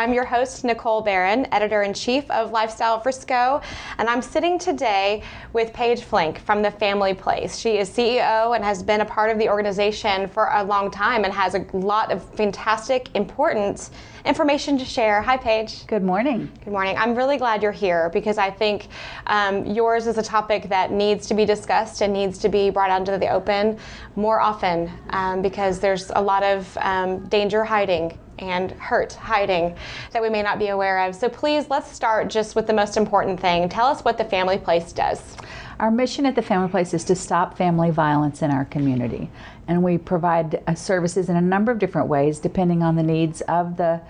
I'm 0.00 0.14
your 0.14 0.24
host, 0.24 0.64
Nicole 0.64 1.02
Barron, 1.02 1.46
editor 1.52 1.82
in 1.82 1.92
chief 1.92 2.30
of 2.30 2.52
Lifestyle 2.52 2.98
Frisco, 2.98 3.60
and 3.98 4.08
I'm 4.08 4.22
sitting 4.22 4.58
today 4.58 5.22
with 5.52 5.74
Paige 5.74 6.00
Flink 6.00 6.38
from 6.38 6.62
The 6.62 6.70
Family 6.70 7.12
Place. 7.12 7.58
She 7.58 7.76
is 7.76 7.90
CEO 7.90 8.56
and 8.56 8.64
has 8.64 8.82
been 8.82 9.02
a 9.02 9.04
part 9.04 9.30
of 9.30 9.36
the 9.36 9.50
organization 9.50 10.26
for 10.26 10.48
a 10.54 10.64
long 10.64 10.90
time 10.90 11.24
and 11.24 11.34
has 11.34 11.54
a 11.54 11.66
lot 11.74 12.10
of 12.10 12.24
fantastic, 12.34 13.14
important 13.14 13.90
information 14.24 14.78
to 14.78 14.84
share. 14.84 15.22
Hi, 15.22 15.36
Paige. 15.36 15.86
Good 15.86 16.02
morning. 16.02 16.50
Good 16.64 16.72
morning. 16.72 16.96
I'm 16.98 17.14
really 17.14 17.36
glad 17.36 17.62
you're 17.62 17.72
here 17.72 18.10
because 18.10 18.38
I 18.38 18.50
think 18.50 18.88
um, 19.26 19.66
yours 19.66 20.06
is 20.06 20.18
a 20.18 20.22
topic 20.22 20.68
that 20.68 20.90
needs 20.90 21.26
to 21.28 21.34
be 21.34 21.44
discussed 21.44 22.02
and 22.02 22.12
needs 22.12 22.38
to 22.38 22.48
be 22.48 22.70
brought 22.70 22.90
out 22.90 23.00
into 23.00 23.18
the 23.18 23.28
open 23.28 23.78
more 24.16 24.40
often 24.40 24.90
um, 25.10 25.42
because 25.42 25.80
there's 25.80 26.10
a 26.14 26.20
lot 26.20 26.42
of 26.42 26.76
um, 26.78 27.26
danger 27.28 27.64
hiding 27.64 28.18
and 28.38 28.72
hurt 28.72 29.12
hiding 29.12 29.76
that 30.12 30.22
we 30.22 30.30
may 30.30 30.42
not 30.42 30.58
be 30.58 30.68
aware 30.68 31.06
of. 31.06 31.14
So 31.14 31.28
please, 31.28 31.68
let's 31.68 31.90
start 31.90 32.28
just 32.28 32.56
with 32.56 32.66
the 32.66 32.72
most 32.72 32.96
important 32.96 33.38
thing. 33.38 33.68
Tell 33.68 33.86
us 33.86 34.02
what 34.02 34.18
the 34.18 34.24
Family 34.24 34.58
Place 34.58 34.92
does. 34.92 35.36
Our 35.78 35.90
mission 35.90 36.26
at 36.26 36.34
the 36.34 36.42
Family 36.42 36.68
Place 36.68 36.92
is 36.92 37.04
to 37.04 37.14
stop 37.14 37.56
family 37.56 37.90
violence 37.90 38.42
in 38.42 38.50
our 38.50 38.66
community. 38.66 39.30
And 39.70 39.84
we 39.84 39.98
provide 39.98 40.64
uh, 40.66 40.74
services 40.74 41.28
in 41.28 41.36
a 41.36 41.40
number 41.40 41.70
of 41.70 41.78
different 41.78 42.08
ways 42.08 42.40
depending 42.40 42.82
on 42.82 42.96
the 42.96 43.04
needs 43.04 43.40
of 43.42 43.76
the 43.76 44.00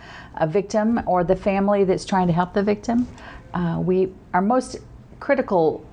victim 0.46 1.02
or 1.06 1.22
the 1.22 1.36
family 1.36 1.84
that's 1.84 2.06
trying 2.06 2.26
to 2.28 2.32
help 2.32 2.54
the 2.54 2.62
victim. 2.62 3.06
Uh, 3.52 3.78
we, 3.84 4.10
our 4.32 4.40
most 4.40 4.78
critical 5.20 5.84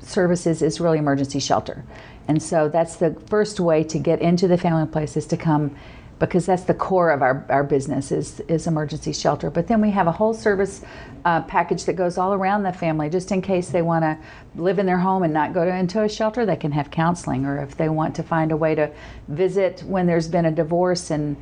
services 0.00 0.62
is 0.62 0.80
really 0.80 0.96
emergency 0.96 1.38
shelter. 1.38 1.84
And 2.28 2.42
so 2.42 2.70
that's 2.70 2.96
the 2.96 3.14
first 3.28 3.60
way 3.60 3.84
to 3.84 3.98
get 3.98 4.22
into 4.22 4.48
the 4.48 4.56
family 4.56 4.90
place 4.90 5.18
is 5.18 5.26
to 5.26 5.36
come 5.36 5.76
because 6.22 6.46
that's 6.46 6.62
the 6.62 6.74
core 6.74 7.10
of 7.10 7.20
our, 7.20 7.44
our 7.48 7.64
business 7.64 8.12
is, 8.12 8.38
is 8.46 8.68
emergency 8.68 9.12
shelter. 9.12 9.50
But 9.50 9.66
then 9.66 9.80
we 9.80 9.90
have 9.90 10.06
a 10.06 10.12
whole 10.12 10.32
service 10.32 10.84
uh, 11.24 11.42
package 11.42 11.84
that 11.86 11.94
goes 11.94 12.16
all 12.16 12.32
around 12.32 12.62
the 12.62 12.72
family, 12.72 13.10
just 13.10 13.32
in 13.32 13.42
case 13.42 13.70
they 13.70 13.82
want 13.82 14.04
to 14.04 14.16
live 14.54 14.78
in 14.78 14.86
their 14.86 14.98
home 14.98 15.24
and 15.24 15.32
not 15.32 15.52
go 15.52 15.64
to, 15.64 15.74
into 15.74 16.00
a 16.00 16.08
shelter, 16.08 16.46
they 16.46 16.54
can 16.54 16.70
have 16.70 16.92
counseling. 16.92 17.44
Or 17.44 17.60
if 17.60 17.76
they 17.76 17.88
want 17.88 18.14
to 18.14 18.22
find 18.22 18.52
a 18.52 18.56
way 18.56 18.76
to 18.76 18.92
visit 19.26 19.82
when 19.82 20.06
there's 20.06 20.28
been 20.28 20.44
a 20.44 20.52
divorce 20.52 21.10
and 21.10 21.36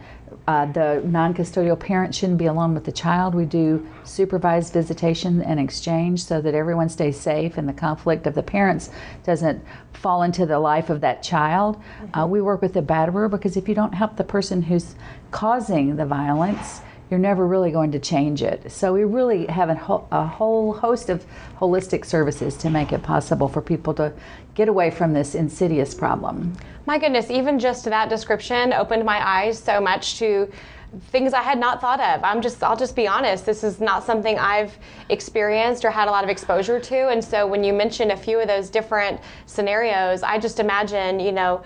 uh, 0.46 0.66
the 0.66 1.02
non 1.04 1.34
custodial 1.34 1.78
parent 1.78 2.14
shouldn't 2.14 2.38
be 2.38 2.46
alone 2.46 2.74
with 2.74 2.84
the 2.84 2.92
child. 2.92 3.34
We 3.34 3.44
do 3.44 3.86
supervised 4.04 4.72
visitation 4.72 5.42
and 5.42 5.60
exchange 5.60 6.24
so 6.24 6.40
that 6.40 6.54
everyone 6.54 6.88
stays 6.88 7.18
safe 7.18 7.58
and 7.58 7.68
the 7.68 7.72
conflict 7.72 8.26
of 8.26 8.34
the 8.34 8.42
parents 8.42 8.90
doesn't 9.24 9.62
fall 9.92 10.22
into 10.22 10.46
the 10.46 10.58
life 10.58 10.90
of 10.90 11.00
that 11.02 11.22
child. 11.22 11.76
Mm-hmm. 11.76 12.18
Uh, 12.18 12.26
we 12.26 12.40
work 12.40 12.62
with 12.62 12.72
the 12.72 12.82
batterer 12.82 13.30
because 13.30 13.56
if 13.56 13.68
you 13.68 13.74
don't 13.74 13.94
help 13.94 14.16
the 14.16 14.24
person 14.24 14.62
who's 14.62 14.94
causing 15.30 15.96
the 15.96 16.06
violence, 16.06 16.80
you're 17.10 17.18
never 17.20 17.46
really 17.46 17.72
going 17.72 17.90
to 17.92 17.98
change 17.98 18.42
it. 18.42 18.70
So 18.70 18.92
we 18.92 19.04
really 19.04 19.46
have 19.46 19.68
a, 19.68 19.74
ho- 19.74 20.06
a, 20.12 20.24
whole 20.24 20.72
host 20.72 21.10
of 21.10 21.26
holistic 21.58 22.04
services 22.04 22.56
to 22.58 22.70
make 22.70 22.92
it 22.92 23.02
possible 23.02 23.48
for 23.48 23.60
people 23.60 23.92
to 23.94 24.12
get 24.54 24.68
away 24.68 24.90
from 24.90 25.12
this 25.12 25.34
insidious 25.34 25.92
problem. 25.92 26.56
My 26.86 26.98
goodness, 26.98 27.30
even 27.30 27.58
just 27.58 27.84
that 27.84 28.08
description 28.08 28.72
opened 28.72 29.04
my 29.04 29.26
eyes 29.26 29.58
so 29.58 29.80
much 29.80 30.18
to 30.18 30.50
things 31.08 31.32
I 31.32 31.42
had 31.42 31.58
not 31.58 31.80
thought 31.80 32.00
of. 32.00 32.22
I'm 32.24 32.42
just 32.42 32.62
I'll 32.62 32.76
just 32.76 32.96
be 32.96 33.06
honest, 33.06 33.46
this 33.46 33.62
is 33.62 33.80
not 33.80 34.04
something 34.04 34.38
I've 34.38 34.76
experienced 35.08 35.84
or 35.84 35.90
had 35.90 36.08
a 36.08 36.10
lot 36.10 36.24
of 36.24 36.30
exposure 36.30 36.80
to. 36.80 37.08
And 37.08 37.22
so 37.22 37.46
when 37.46 37.62
you 37.62 37.72
mentioned 37.72 38.10
a 38.10 38.16
few 38.16 38.40
of 38.40 38.48
those 38.48 38.70
different 38.70 39.20
scenarios, 39.46 40.22
I 40.22 40.38
just 40.38 40.58
imagine, 40.58 41.20
you 41.20 41.32
know, 41.32 41.62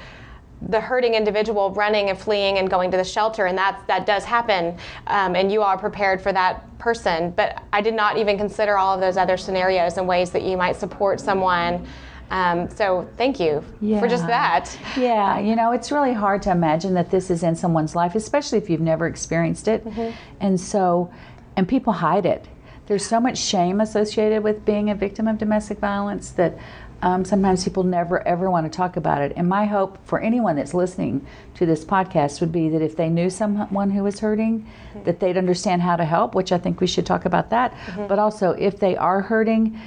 the 0.68 0.80
hurting 0.80 1.14
individual 1.14 1.70
running 1.70 2.10
and 2.10 2.18
fleeing 2.18 2.58
and 2.58 2.68
going 2.70 2.90
to 2.90 2.96
the 2.96 3.04
shelter, 3.04 3.46
and 3.46 3.56
that 3.58 3.82
that 3.86 4.06
does 4.06 4.24
happen, 4.24 4.76
um, 5.06 5.36
and 5.36 5.52
you 5.52 5.62
are 5.62 5.78
prepared 5.78 6.20
for 6.20 6.32
that 6.32 6.78
person. 6.78 7.30
But 7.30 7.62
I 7.72 7.80
did 7.80 7.94
not 7.94 8.16
even 8.18 8.38
consider 8.38 8.76
all 8.76 8.94
of 8.94 9.00
those 9.00 9.16
other 9.16 9.36
scenarios 9.36 9.96
and 9.96 10.06
ways 10.06 10.30
that 10.30 10.42
you 10.42 10.56
might 10.56 10.76
support 10.76 11.20
someone. 11.20 11.86
Um, 12.30 12.68
so 12.70 13.08
thank 13.16 13.38
you 13.38 13.62
yeah. 13.80 14.00
for 14.00 14.08
just 14.08 14.26
that. 14.26 14.76
Yeah, 14.96 15.38
you 15.38 15.54
know, 15.54 15.72
it's 15.72 15.92
really 15.92 16.14
hard 16.14 16.42
to 16.42 16.50
imagine 16.50 16.94
that 16.94 17.10
this 17.10 17.30
is 17.30 17.42
in 17.42 17.54
someone's 17.54 17.94
life, 17.94 18.14
especially 18.14 18.58
if 18.58 18.70
you've 18.70 18.80
never 18.80 19.06
experienced 19.06 19.68
it. 19.68 19.84
Mm-hmm. 19.84 20.16
And 20.40 20.60
so, 20.60 21.12
and 21.56 21.68
people 21.68 21.92
hide 21.92 22.26
it. 22.26 22.46
There's 22.86 23.06
so 23.06 23.20
much 23.20 23.38
shame 23.38 23.80
associated 23.80 24.42
with 24.42 24.64
being 24.64 24.90
a 24.90 24.94
victim 24.94 25.26
of 25.26 25.38
domestic 25.38 25.78
violence 25.78 26.30
that 26.32 26.58
um, 27.04 27.22
sometimes 27.22 27.62
people 27.62 27.82
never 27.82 28.26
ever 28.26 28.50
want 28.50 28.64
to 28.64 28.74
talk 28.74 28.96
about 28.96 29.20
it. 29.20 29.34
And 29.36 29.46
my 29.46 29.66
hope 29.66 29.98
for 30.06 30.20
anyone 30.20 30.56
that's 30.56 30.72
listening 30.72 31.26
to 31.56 31.66
this 31.66 31.84
podcast 31.84 32.40
would 32.40 32.50
be 32.50 32.70
that 32.70 32.80
if 32.80 32.96
they 32.96 33.10
knew 33.10 33.28
someone 33.28 33.90
who 33.90 34.02
was 34.02 34.20
hurting, 34.20 34.60
mm-hmm. 34.60 35.02
that 35.04 35.20
they'd 35.20 35.36
understand 35.36 35.82
how 35.82 35.96
to 35.96 36.04
help, 36.06 36.34
which 36.34 36.50
I 36.50 36.56
think 36.56 36.80
we 36.80 36.86
should 36.86 37.04
talk 37.04 37.26
about 37.26 37.50
that. 37.50 37.72
Mm-hmm. 37.72 38.06
But 38.06 38.18
also, 38.18 38.52
if 38.52 38.80
they 38.80 38.96
are 38.96 39.20
hurting, 39.20 39.78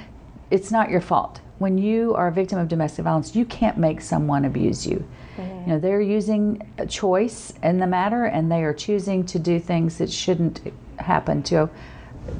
it's 0.52 0.70
not 0.70 0.90
your 0.90 1.00
fault. 1.00 1.40
When 1.58 1.76
you 1.76 2.14
are 2.14 2.28
a 2.28 2.32
victim 2.32 2.56
of 2.60 2.68
domestic 2.68 3.02
violence, 3.02 3.34
you 3.34 3.44
can't 3.44 3.78
make 3.78 4.00
someone 4.00 4.44
abuse 4.44 4.86
you. 4.86 5.04
Mm-hmm. 5.36 5.60
You 5.68 5.74
know, 5.74 5.80
they're 5.80 6.00
using 6.00 6.70
a 6.78 6.86
choice 6.86 7.52
in 7.64 7.78
the 7.78 7.88
matter 7.88 8.26
and 8.26 8.50
they 8.50 8.62
are 8.62 8.72
choosing 8.72 9.26
to 9.26 9.40
do 9.40 9.58
things 9.58 9.98
that 9.98 10.08
shouldn't 10.08 10.60
happen 11.00 11.42
to 11.44 11.68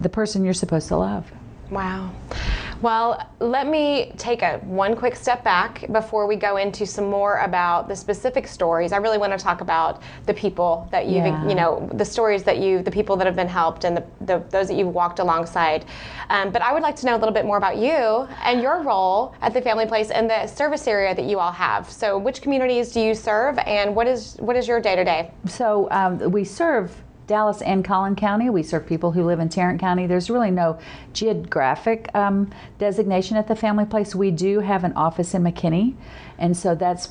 the 0.00 0.08
person 0.08 0.44
you're 0.44 0.54
supposed 0.54 0.86
to 0.88 0.96
love. 0.96 1.32
Wow. 1.68 2.12
Well, 2.80 3.28
let 3.40 3.66
me 3.66 4.12
take 4.16 4.42
a 4.42 4.58
one 4.58 4.94
quick 4.94 5.16
step 5.16 5.42
back 5.42 5.90
before 5.90 6.28
we 6.28 6.36
go 6.36 6.58
into 6.58 6.86
some 6.86 7.10
more 7.10 7.38
about 7.38 7.88
the 7.88 7.96
specific 7.96 8.46
stories. 8.46 8.92
I 8.92 8.98
really 8.98 9.18
want 9.18 9.32
to 9.32 9.38
talk 9.38 9.60
about 9.60 10.00
the 10.26 10.34
people 10.34 10.86
that 10.92 11.06
you've, 11.06 11.26
yeah. 11.26 11.48
you 11.48 11.56
know, 11.56 11.88
the 11.94 12.04
stories 12.04 12.44
that 12.44 12.58
you, 12.58 12.82
the 12.82 12.90
people 12.90 13.16
that 13.16 13.26
have 13.26 13.34
been 13.34 13.48
helped, 13.48 13.84
and 13.84 13.96
the, 13.96 14.04
the 14.20 14.44
those 14.50 14.68
that 14.68 14.74
you've 14.74 14.94
walked 14.94 15.18
alongside. 15.18 15.86
Um, 16.30 16.50
but 16.50 16.62
I 16.62 16.72
would 16.72 16.82
like 16.82 16.94
to 16.96 17.06
know 17.06 17.16
a 17.16 17.18
little 17.18 17.34
bit 17.34 17.44
more 17.44 17.56
about 17.56 17.78
you 17.78 18.28
and 18.44 18.62
your 18.62 18.82
role 18.82 19.34
at 19.40 19.52
the 19.52 19.60
Family 19.60 19.86
Place 19.86 20.10
and 20.10 20.30
the 20.30 20.46
service 20.46 20.86
area 20.86 21.14
that 21.16 21.24
you 21.24 21.40
all 21.40 21.52
have. 21.52 21.90
So, 21.90 22.16
which 22.16 22.42
communities 22.42 22.92
do 22.92 23.00
you 23.00 23.14
serve, 23.14 23.58
and 23.58 23.96
what 23.96 24.06
is 24.06 24.36
what 24.38 24.54
is 24.54 24.68
your 24.68 24.80
day 24.80 24.94
to 24.94 25.04
day? 25.04 25.32
So 25.46 25.88
um, 25.90 26.30
we 26.30 26.44
serve 26.44 26.94
Dallas 27.28 27.62
and 27.62 27.84
Collin 27.84 28.16
County. 28.16 28.50
We 28.50 28.64
serve 28.64 28.86
people 28.86 29.12
who 29.12 29.22
live 29.22 29.38
in 29.38 29.48
Tarrant 29.48 29.78
County. 29.78 30.06
There's 30.06 30.30
really 30.30 30.50
no 30.50 30.80
geographic 31.12 32.12
um, 32.14 32.50
designation 32.78 33.36
at 33.36 33.46
the 33.46 33.54
family 33.54 33.84
place. 33.84 34.14
We 34.14 34.32
do 34.32 34.60
have 34.60 34.82
an 34.82 34.94
office 34.94 35.34
in 35.34 35.44
McKinney, 35.44 35.94
and 36.38 36.56
so 36.56 36.74
that's 36.74 37.10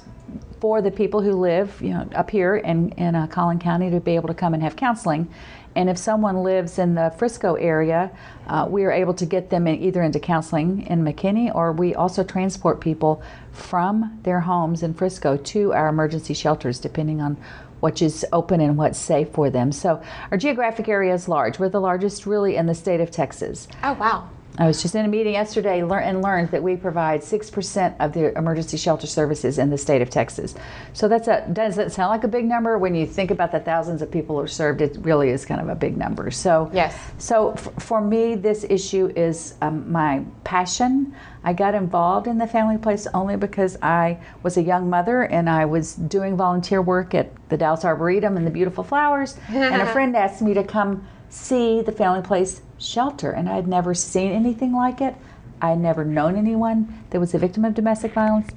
for 0.59 0.81
the 0.81 0.91
people 0.91 1.21
who 1.21 1.33
live 1.33 1.79
you 1.81 1.89
know, 1.89 2.09
up 2.15 2.31
here 2.31 2.57
in, 2.57 2.89
in 2.93 3.15
uh, 3.15 3.27
Collin 3.27 3.59
County 3.59 3.89
to 3.91 3.99
be 3.99 4.15
able 4.15 4.27
to 4.27 4.33
come 4.33 4.53
and 4.53 4.63
have 4.63 4.75
counseling. 4.75 5.31
And 5.75 5.91
if 5.91 5.97
someone 5.99 6.41
lives 6.41 6.79
in 6.79 6.95
the 6.95 7.13
Frisco 7.19 7.53
area, 7.53 8.09
uh, 8.47 8.65
we 8.67 8.83
are 8.83 8.91
able 8.91 9.13
to 9.13 9.27
get 9.27 9.51
them 9.51 9.67
in, 9.67 9.75
either 9.83 10.01
into 10.01 10.19
counseling 10.19 10.87
in 10.87 11.03
McKinney 11.03 11.53
or 11.53 11.71
we 11.71 11.93
also 11.93 12.23
transport 12.23 12.81
people 12.81 13.21
from 13.51 14.19
their 14.23 14.39
homes 14.39 14.81
in 14.81 14.95
Frisco 14.95 15.37
to 15.37 15.73
our 15.73 15.87
emergency 15.87 16.33
shelters, 16.33 16.79
depending 16.79 17.21
on 17.21 17.37
which 17.79 18.01
is 18.01 18.25
open 18.33 18.61
and 18.61 18.77
what's 18.77 18.99
safe 18.99 19.29
for 19.29 19.49
them. 19.49 19.71
So 19.71 20.01
our 20.31 20.37
geographic 20.37 20.87
area 20.87 21.13
is 21.13 21.27
large. 21.27 21.59
We're 21.59 21.69
the 21.69 21.81
largest 21.81 22.25
really 22.25 22.55
in 22.55 22.65
the 22.65 22.75
state 22.75 22.99
of 22.99 23.11
Texas. 23.11 23.67
Oh, 23.83 23.93
wow. 23.93 24.29
I 24.59 24.65
was 24.65 24.81
just 24.81 24.95
in 24.95 25.05
a 25.05 25.07
meeting 25.07 25.33
yesterday 25.33 25.81
and 25.81 26.21
learned 26.21 26.49
that 26.49 26.63
we 26.63 26.75
provide 26.75 27.21
6% 27.21 27.95
of 27.99 28.13
the 28.13 28.35
emergency 28.35 28.77
shelter 28.77 29.05
services 29.05 29.59
in 29.59 29.69
the 29.69 29.77
state 29.77 30.01
of 30.01 30.09
Texas. 30.09 30.55
So 30.93 31.07
that's 31.07 31.27
a 31.27 31.47
doesn't 31.53 31.91
sound 31.91 32.09
like 32.09 32.23
a 32.23 32.27
big 32.27 32.45
number 32.45 32.77
when 32.79 32.95
you 32.95 33.05
think 33.05 33.29
about 33.29 33.51
the 33.51 33.59
thousands 33.59 34.01
of 34.01 34.09
people 34.09 34.35
who 34.35 34.41
are 34.41 34.47
served. 34.47 34.81
It 34.81 34.97
really 35.01 35.29
is 35.29 35.45
kind 35.45 35.61
of 35.61 35.69
a 35.69 35.75
big 35.75 35.95
number. 35.95 36.31
So 36.31 36.71
yes. 36.73 36.97
So 37.19 37.51
f- 37.51 37.69
for 37.79 38.01
me, 38.01 38.33
this 38.35 38.65
issue 38.67 39.11
is 39.15 39.53
um, 39.61 39.91
my 39.91 40.23
passion. 40.43 41.15
I 41.47 41.53
got 41.53 41.75
involved 41.75 42.27
in 42.27 42.39
the 42.39 42.45
family 42.45 42.77
place 42.77 43.07
only 43.13 43.37
because 43.37 43.77
I 43.81 44.19
was 44.43 44.57
a 44.57 44.61
young 44.61 44.89
mother 44.89 45.21
and 45.21 45.49
I 45.49 45.63
was 45.63 45.95
doing 45.95 46.35
volunteer 46.35 46.81
work 46.81 47.15
at 47.15 47.31
the 47.47 47.55
Dallas 47.55 47.85
Arboretum 47.85 48.35
and 48.35 48.45
the 48.45 48.51
beautiful 48.51 48.83
flowers. 48.83 49.37
and 49.47 49.81
a 49.81 49.85
friend 49.93 50.13
asked 50.13 50.41
me 50.41 50.53
to 50.55 50.63
come 50.65 51.07
see 51.29 51.81
the 51.81 51.93
family 51.93 52.21
place 52.21 52.63
shelter, 52.77 53.31
and 53.31 53.47
I 53.47 53.55
had 53.55 53.65
never 53.65 53.93
seen 53.93 54.33
anything 54.33 54.73
like 54.73 54.99
it. 54.99 55.15
I 55.61 55.69
had 55.69 55.79
never 55.79 56.03
known 56.03 56.35
anyone 56.35 57.01
that 57.11 57.19
was 57.21 57.33
a 57.33 57.39
victim 57.39 57.63
of 57.63 57.73
domestic 57.73 58.11
violence. 58.11 58.51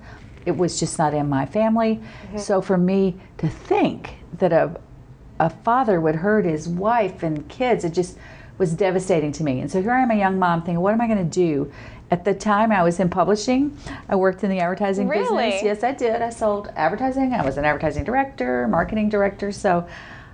It 0.44 0.56
was 0.56 0.80
just 0.80 0.98
not 0.98 1.14
in 1.14 1.28
my 1.28 1.46
family. 1.46 2.00
Mm-hmm. 2.24 2.38
So 2.38 2.60
for 2.60 2.76
me 2.76 3.20
to 3.38 3.48
think 3.48 4.14
that 4.38 4.52
a, 4.52 4.80
a 5.38 5.50
father 5.50 6.00
would 6.00 6.16
hurt 6.16 6.44
his 6.44 6.66
wife 6.66 7.22
and 7.22 7.48
kids, 7.48 7.84
it 7.84 7.94
just 7.94 8.18
was 8.58 8.74
devastating 8.74 9.32
to 9.32 9.42
me. 9.42 9.60
And 9.60 9.70
so 9.70 9.80
here 9.80 9.92
I 9.92 10.02
am, 10.02 10.10
a 10.10 10.14
young 10.14 10.38
mom, 10.38 10.62
thinking, 10.62 10.80
what 10.80 10.92
am 10.92 11.00
I 11.00 11.06
going 11.06 11.18
to 11.18 11.24
do? 11.24 11.72
At 12.10 12.24
the 12.24 12.34
time, 12.34 12.72
I 12.72 12.82
was 12.82 12.98
in 12.98 13.08
publishing. 13.08 13.76
I 14.08 14.16
worked 14.16 14.42
in 14.42 14.50
the 14.50 14.58
advertising 14.58 15.06
really? 15.06 15.50
business. 15.50 15.62
Yes, 15.62 15.84
I 15.84 15.92
did. 15.92 16.22
I 16.22 16.30
sold 16.30 16.72
advertising. 16.74 17.32
I 17.32 17.44
was 17.44 17.56
an 17.56 17.64
advertising 17.64 18.02
director, 18.02 18.66
marketing 18.66 19.08
director. 19.08 19.52
So 19.52 19.86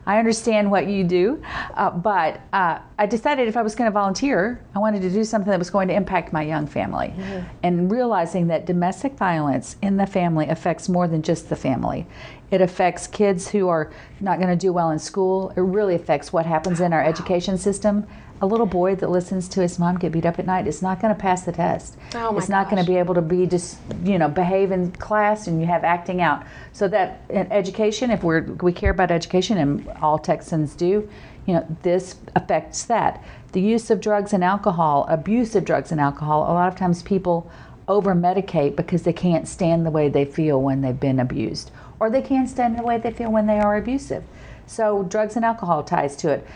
I 0.06 0.18
understand 0.20 0.70
what 0.70 0.86
you 0.86 1.02
do, 1.02 1.42
uh, 1.74 1.90
but 1.90 2.40
uh, 2.52 2.78
I 2.96 3.06
decided 3.06 3.48
if 3.48 3.56
I 3.56 3.62
was 3.62 3.74
going 3.74 3.88
to 3.88 3.92
volunteer, 3.92 4.62
I 4.74 4.78
wanted 4.78 5.02
to 5.02 5.10
do 5.10 5.24
something 5.24 5.50
that 5.50 5.58
was 5.58 5.68
going 5.68 5.88
to 5.88 5.94
impact 5.94 6.32
my 6.32 6.42
young 6.42 6.68
family. 6.68 7.08
Mm-hmm. 7.08 7.46
And 7.64 7.90
realizing 7.90 8.46
that 8.46 8.66
domestic 8.66 9.14
violence 9.14 9.74
in 9.82 9.96
the 9.96 10.06
family 10.06 10.46
affects 10.46 10.88
more 10.88 11.08
than 11.08 11.22
just 11.22 11.48
the 11.48 11.56
family. 11.56 12.06
It 12.52 12.60
affects 12.60 13.08
kids 13.08 13.48
who 13.48 13.68
are 13.68 13.92
not 14.20 14.38
going 14.38 14.48
to 14.48 14.56
do 14.56 14.72
well 14.72 14.90
in 14.90 15.00
school. 15.00 15.52
It 15.56 15.60
really 15.60 15.96
affects 15.96 16.32
what 16.32 16.46
happens 16.46 16.80
in 16.80 16.92
our 16.92 17.04
education 17.04 17.58
system 17.58 18.06
a 18.42 18.46
little 18.46 18.66
boy 18.66 18.94
that 18.96 19.08
listens 19.08 19.48
to 19.48 19.62
his 19.62 19.78
mom 19.78 19.96
get 19.98 20.12
beat 20.12 20.26
up 20.26 20.38
at 20.38 20.46
night 20.46 20.66
is 20.66 20.82
not 20.82 21.00
going 21.00 21.14
to 21.14 21.20
pass 21.20 21.42
the 21.42 21.52
test. 21.52 21.96
Oh 22.14 22.32
my 22.32 22.38
it's 22.38 22.48
not 22.48 22.68
going 22.68 22.82
to 22.84 22.90
be 22.90 22.96
able 22.96 23.14
to 23.14 23.22
be 23.22 23.46
just 23.46 23.78
you 24.04 24.18
know 24.18 24.28
behave 24.28 24.72
in 24.72 24.92
class 24.92 25.46
and 25.46 25.60
you 25.60 25.66
have 25.66 25.84
acting 25.84 26.20
out. 26.20 26.44
So 26.72 26.88
that 26.88 27.22
in 27.30 27.50
education, 27.50 28.10
if 28.10 28.22
we're 28.22 28.42
we 28.42 28.72
care 28.72 28.90
about 28.90 29.10
education 29.10 29.58
and 29.58 29.88
all 30.02 30.18
Texans 30.18 30.74
do, 30.74 31.08
you 31.46 31.54
know 31.54 31.66
this 31.82 32.16
affects 32.34 32.84
that. 32.84 33.24
The 33.52 33.60
use 33.60 33.90
of 33.90 34.00
drugs 34.00 34.32
and 34.32 34.44
alcohol, 34.44 35.06
abuse 35.08 35.54
of 35.54 35.64
drugs 35.64 35.90
and 35.90 36.00
alcohol. 36.00 36.42
A 36.42 36.52
lot 36.52 36.68
of 36.68 36.76
times 36.76 37.02
people 37.02 37.50
over 37.88 38.14
medicate 38.14 38.76
because 38.76 39.02
they 39.02 39.12
can't 39.12 39.46
stand 39.46 39.86
the 39.86 39.90
way 39.90 40.08
they 40.08 40.24
feel 40.24 40.60
when 40.60 40.82
they've 40.82 40.98
been 40.98 41.20
abused, 41.20 41.70
or 42.00 42.10
they 42.10 42.22
can't 42.22 42.50
stand 42.50 42.78
the 42.78 42.82
way 42.82 42.98
they 42.98 43.12
feel 43.12 43.30
when 43.30 43.46
they 43.46 43.58
are 43.58 43.76
abusive. 43.76 44.24
So 44.66 45.04
drugs 45.04 45.36
and 45.36 45.44
alcohol 45.44 45.84
ties 45.84 46.16
to 46.16 46.30
it 46.30 46.46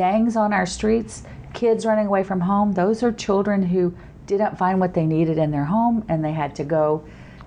gangs 0.00 0.34
on 0.34 0.50
our 0.50 0.64
streets, 0.64 1.24
kids 1.52 1.84
running 1.84 2.06
away 2.06 2.24
from 2.24 2.40
home, 2.40 2.72
those 2.72 3.02
are 3.02 3.12
children 3.12 3.62
who 3.62 3.94
didn't 4.24 4.56
find 4.56 4.80
what 4.80 4.94
they 4.94 5.04
needed 5.04 5.36
in 5.36 5.50
their 5.50 5.66
home 5.66 6.02
and 6.08 6.24
they 6.24 6.32
had 6.32 6.56
to 6.56 6.64
go 6.64 7.04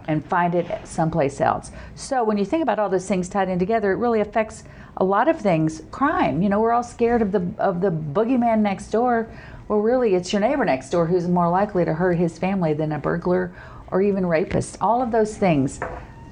and 0.08 0.24
find 0.24 0.54
it 0.54 0.68
someplace 0.88 1.42
else. 1.42 1.72
So 1.96 2.24
when 2.24 2.38
you 2.38 2.46
think 2.46 2.62
about 2.62 2.78
all 2.78 2.90
those 2.90 3.08
things 3.08 3.28
tied 3.28 3.50
in 3.50 3.58
together, 3.58 3.92
it 3.92 3.96
really 3.96 4.20
affects 4.20 4.66
a 4.98 5.04
lot 5.04 5.28
of 5.28 5.42
things. 5.42 5.82
Crime, 5.90 6.44
you 6.44 6.50
know, 6.50 6.60
we're 6.60 6.74
all 6.74 6.84
scared 6.84 7.24
of 7.24 7.32
the 7.32 7.44
of 7.58 7.82
the 7.82 7.90
boogeyman 7.90 8.60
next 8.60 8.92
door. 8.92 9.28
Well, 9.68 9.80
really, 9.80 10.14
it's 10.14 10.32
your 10.32 10.42
neighbor 10.42 10.64
next 10.64 10.92
door 10.92 11.08
who's 11.08 11.28
more 11.28 11.50
likely 11.50 11.86
to 11.86 11.94
hurt 11.96 12.20
his 12.20 12.38
family 12.38 12.76
than 12.76 12.92
a 12.92 13.00
burglar 13.00 13.52
or 13.88 14.04
even 14.04 14.28
rapist. 14.28 14.78
All 14.80 15.02
of 15.02 15.12
those 15.12 15.36
things. 15.38 15.80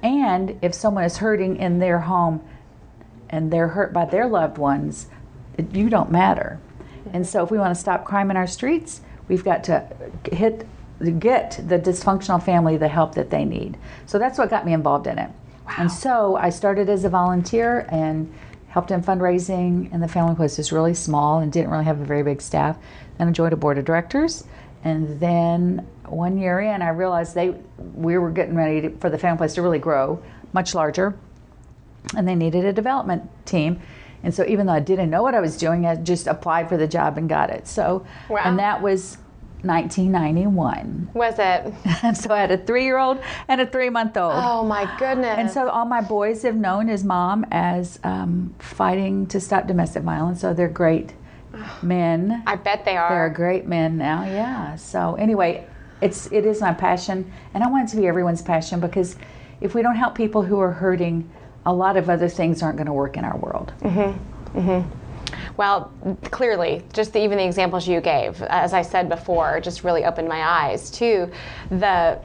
And 0.03 0.59
if 0.61 0.75
someone 0.75 1.05
is 1.05 1.17
hurting 1.17 1.55
in 1.55 1.79
their 1.79 2.01
home 2.01 2.43
and 3.31 3.51
they're 3.51 3.69
hurt 3.69 3.91
by 3.91 4.05
their 4.05 4.27
loved 4.27 4.59
ones, 4.59 5.07
you 5.71 5.89
don't 5.89 6.11
matter. 6.11 6.59
And 7.13 7.25
so, 7.25 7.43
if 7.43 7.51
we 7.51 7.57
want 7.57 7.73
to 7.75 7.79
stop 7.79 8.05
crime 8.05 8.31
in 8.31 8.37
our 8.37 8.47
streets, 8.47 9.01
we've 9.27 9.43
got 9.43 9.63
to 9.65 9.87
hit 10.31 10.67
get 11.19 11.59
the 11.67 11.79
dysfunctional 11.79 12.41
family 12.41 12.77
the 12.77 12.87
help 12.87 13.15
that 13.15 13.29
they 13.29 13.45
need. 13.45 13.77
So 14.05 14.19
that's 14.19 14.37
what 14.37 14.49
got 14.49 14.65
me 14.65 14.73
involved 14.73 15.07
in 15.07 15.17
it. 15.17 15.31
Wow. 15.65 15.73
And 15.79 15.91
so 15.91 16.35
I 16.35 16.49
started 16.49 16.89
as 16.89 17.05
a 17.05 17.09
volunteer 17.09 17.87
and 17.89 18.31
helped 18.67 18.91
in 18.91 19.01
fundraising, 19.01 19.91
and 19.91 20.01
the 20.01 20.07
family 20.07 20.35
place 20.35 20.51
was 20.51 20.67
just 20.67 20.71
really 20.71 20.93
small 20.93 21.39
and 21.39 21.51
didn't 21.51 21.71
really 21.71 21.85
have 21.85 21.99
a 21.99 22.05
very 22.05 22.23
big 22.23 22.41
staff. 22.41 22.77
Then 23.17 23.27
I 23.27 23.31
joined 23.31 23.53
a 23.53 23.57
board 23.57 23.77
of 23.77 23.85
directors, 23.85 24.45
and 24.83 25.19
then 25.19 25.85
one 26.05 26.37
year 26.37 26.61
in, 26.61 26.81
I 26.81 26.89
realized 26.89 27.35
they 27.35 27.55
we 27.95 28.17
were 28.17 28.31
getting 28.31 28.55
ready 28.55 28.81
to, 28.81 28.89
for 28.97 29.09
the 29.09 29.17
family 29.17 29.37
place 29.37 29.53
to 29.55 29.61
really 29.61 29.79
grow 29.79 30.23
much 30.53 30.73
larger, 30.73 31.17
and 32.15 32.27
they 32.27 32.35
needed 32.35 32.63
a 32.63 32.73
development 32.73 33.29
team. 33.45 33.81
And 34.23 34.33
so 34.33 34.45
even 34.45 34.67
though 34.67 34.73
I 34.73 34.79
didn't 34.79 35.09
know 35.09 35.23
what 35.23 35.35
I 35.35 35.39
was 35.39 35.57
doing, 35.57 35.85
I 35.85 35.95
just 35.95 36.27
applied 36.27 36.69
for 36.69 36.77
the 36.77 36.87
job 36.87 37.17
and 37.17 37.27
got 37.27 37.49
it. 37.49 37.67
So, 37.67 38.05
wow. 38.29 38.41
and 38.43 38.59
that 38.59 38.81
was 38.81 39.17
1991. 39.63 41.09
Was 41.13 41.35
it? 41.37 41.73
And 42.03 42.17
so 42.17 42.33
I 42.33 42.39
had 42.39 42.51
a 42.51 42.57
three 42.57 42.83
year 42.83 42.97
old 42.97 43.19
and 43.47 43.61
a 43.61 43.65
three 43.65 43.89
month 43.89 44.17
old. 44.17 44.33
Oh 44.35 44.63
my 44.63 44.91
goodness. 44.97 45.35
And 45.37 45.49
so 45.49 45.69
all 45.69 45.85
my 45.85 46.01
boys 46.01 46.43
have 46.43 46.55
known 46.55 46.87
his 46.87 47.03
mom 47.03 47.45
as 47.51 47.99
um, 48.03 48.53
fighting 48.59 49.27
to 49.27 49.39
stop 49.39 49.67
domestic 49.67 50.03
violence. 50.03 50.41
So 50.41 50.53
they're 50.53 50.67
great 50.67 51.13
men. 51.81 52.43
I 52.47 52.55
bet 52.55 52.85
they 52.85 52.97
are. 52.97 53.09
They're 53.09 53.29
great 53.29 53.67
men 53.67 53.97
now, 53.97 54.23
yeah. 54.23 54.75
So 54.75 55.15
anyway, 55.15 55.67
it's 56.01 56.31
it 56.31 56.45
is 56.45 56.61
my 56.61 56.73
passion 56.73 57.31
and 57.53 57.63
I 57.63 57.67
want 57.67 57.87
it 57.87 57.91
to 57.91 57.97
be 57.97 58.07
everyone's 58.07 58.41
passion 58.41 58.79
because 58.79 59.15
if 59.59 59.75
we 59.75 59.83
don't 59.83 59.95
help 59.95 60.15
people 60.15 60.41
who 60.41 60.59
are 60.59 60.71
hurting, 60.71 61.29
a 61.65 61.73
lot 61.73 61.97
of 61.97 62.09
other 62.09 62.29
things 62.29 62.61
aren't 62.61 62.77
going 62.77 62.87
to 62.87 62.93
work 62.93 63.17
in 63.17 63.23
our 63.23 63.37
world. 63.37 63.73
Mm-hmm. 63.81 64.59
Mm-hmm. 64.59 64.97
Well, 65.57 65.91
clearly, 66.23 66.83
just 66.93 67.13
the, 67.13 67.23
even 67.23 67.37
the 67.37 67.45
examples 67.45 67.87
you 67.87 68.01
gave, 68.01 68.41
as 68.43 68.73
I 68.73 68.81
said 68.81 69.09
before, 69.09 69.59
just 69.59 69.83
really 69.83 70.05
opened 70.05 70.27
my 70.27 70.41
eyes 70.41 70.89
to 70.91 71.31
the 71.69 72.19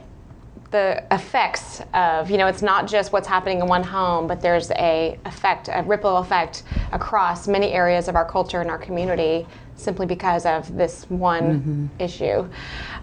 the 0.71 1.01
effects 1.11 1.81
of 1.93 2.29
you 2.29 2.37
know 2.37 2.47
it's 2.47 2.61
not 2.61 2.87
just 2.87 3.13
what's 3.13 3.27
happening 3.27 3.59
in 3.59 3.67
one 3.67 3.83
home 3.83 4.27
but 4.27 4.41
there's 4.41 4.69
a 4.71 5.17
effect 5.25 5.69
a 5.71 5.81
ripple 5.83 6.17
effect 6.17 6.63
across 6.91 7.47
many 7.47 7.71
areas 7.71 8.09
of 8.09 8.17
our 8.17 8.25
culture 8.25 8.59
and 8.59 8.69
our 8.69 8.77
community 8.77 9.47
simply 9.77 10.05
because 10.05 10.45
of 10.45 10.75
this 10.75 11.05
one 11.09 11.61
mm-hmm. 11.61 11.85
issue. 11.99 12.47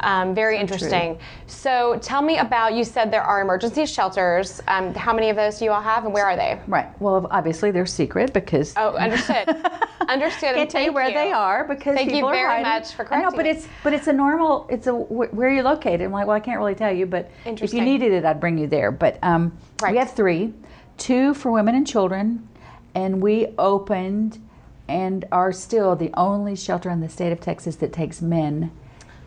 Um, 0.01 0.35
very 0.35 0.57
so 0.57 0.61
interesting. 0.61 1.17
True. 1.17 1.25
So 1.47 1.99
tell 2.03 2.21
me 2.21 2.39
about, 2.39 2.75
you 2.75 2.85
said 2.85 3.11
there 3.11 3.23
are 3.23 3.41
emergency 3.41 3.87
shelters. 3.87 4.61
Um, 4.69 4.93
how 4.95 5.15
many 5.15 5.31
of 5.31 5.37
those 5.37 5.59
do 5.59 5.65
you 5.65 5.71
all 5.71 5.81
have 5.81 6.05
and 6.05 6.13
where 6.13 6.27
are 6.27 6.37
they? 6.37 6.61
Right. 6.67 7.01
Well, 7.01 7.27
obviously 7.31 7.71
they're 7.71 7.87
secret 7.87 8.33
because. 8.33 8.75
Oh, 8.77 8.95
understood. 8.97 9.49
understood. 10.09 10.55
Can't 10.55 10.71
tell 10.71 10.83
you 10.83 10.93
where 10.93 11.09
you. 11.09 11.15
they 11.15 11.33
are 11.33 11.65
because 11.67 11.95
thank 11.95 12.13
you 12.13 12.29
very 12.29 12.63
much 12.63 12.93
for 12.93 13.05
correcting. 13.05 13.27
I 13.27 13.31
know, 13.31 13.37
but 13.37 13.47
it's 13.47 13.67
but 13.83 13.93
it's 13.93 14.07
a 14.07 14.13
normal. 14.13 14.67
It's 14.71 14.87
a 14.87 14.95
where 14.95 15.49
are 15.49 15.55
you 15.55 15.63
located? 15.63 16.03
I'm 16.03 16.13
like, 16.13 16.27
well, 16.27 16.37
I 16.37 16.41
can't 16.41 16.59
really 16.59 16.75
tell 16.75 16.93
you, 16.93 17.07
but 17.07 17.31
if 17.47 17.73
you 17.73 17.81
needed 17.81 18.13
it, 18.13 18.25
I'd 18.25 18.41
bring 18.41 18.59
you 18.59 18.67
there. 18.67 18.91
But 18.91 19.19
um, 19.23 19.57
right. 19.83 19.93
we 19.93 19.99
have 19.99 20.13
three, 20.13 20.53
two 20.99 21.35
for 21.35 21.51
women 21.51 21.75
and 21.75 21.87
children, 21.87 22.47
and 22.95 23.23
we 23.23 23.49
opened 23.59 24.41
and 24.89 25.25
are 25.33 25.53
still 25.53 25.97
the 25.97 26.11
only 26.15 26.57
shelter 26.57 26.91
in 26.91 27.01
the 27.01 27.09
state 27.09 27.33
of 27.33 27.41
Texas 27.41 27.77
that 27.77 27.93
takes 27.93 28.21
men 28.21 28.71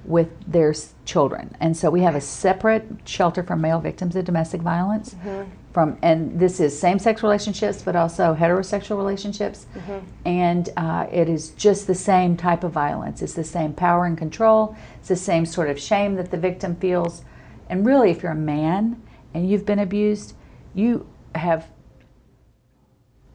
with 0.06 0.30
their 0.50 0.74
children. 1.04 1.56
And 1.60 1.76
so 1.76 1.90
we 1.90 2.02
have 2.02 2.16
a 2.16 2.22
separate 2.22 2.86
shelter 3.06 3.44
for 3.44 3.56
male 3.56 3.82
victims 3.82 4.16
of 4.16 4.24
domestic 4.26 4.62
violence. 4.62 5.14
Mm-hmm. 5.16 5.50
From 5.74 5.98
and 6.02 6.40
this 6.40 6.60
is 6.60 6.80
same-sex 6.80 7.22
relationships, 7.22 7.84
but 7.84 7.96
also 7.96 8.34
heterosexual 8.34 8.98
relationships. 8.98 9.68
Mm-hmm. 9.76 10.00
And 10.26 10.70
uh, 10.78 11.08
it 11.12 11.28
is 11.30 11.50
just 11.52 11.88
the 11.88 11.96
same 11.96 12.38
type 12.38 12.64
of 12.64 12.72
violence. 12.72 13.22
It's 13.22 13.34
the 13.34 13.44
same 13.44 13.74
power 13.74 14.06
and 14.06 14.18
control. 14.18 14.76
It's 15.00 15.10
the 15.10 15.16
same 15.16 15.46
sort 15.46 15.70
of 15.70 15.80
shame 15.80 16.16
that 16.16 16.32
the 16.32 16.38
victim 16.38 16.76
feels. 16.78 17.24
And 17.70 17.86
really, 17.86 18.10
if 18.10 18.24
you're 18.24 18.32
a 18.32 18.36
man 18.36 19.02
and 19.34 19.50
you've 19.50 19.66
been 19.66 19.80
abused, 19.80 20.34
you 20.74 21.06
have 21.36 21.68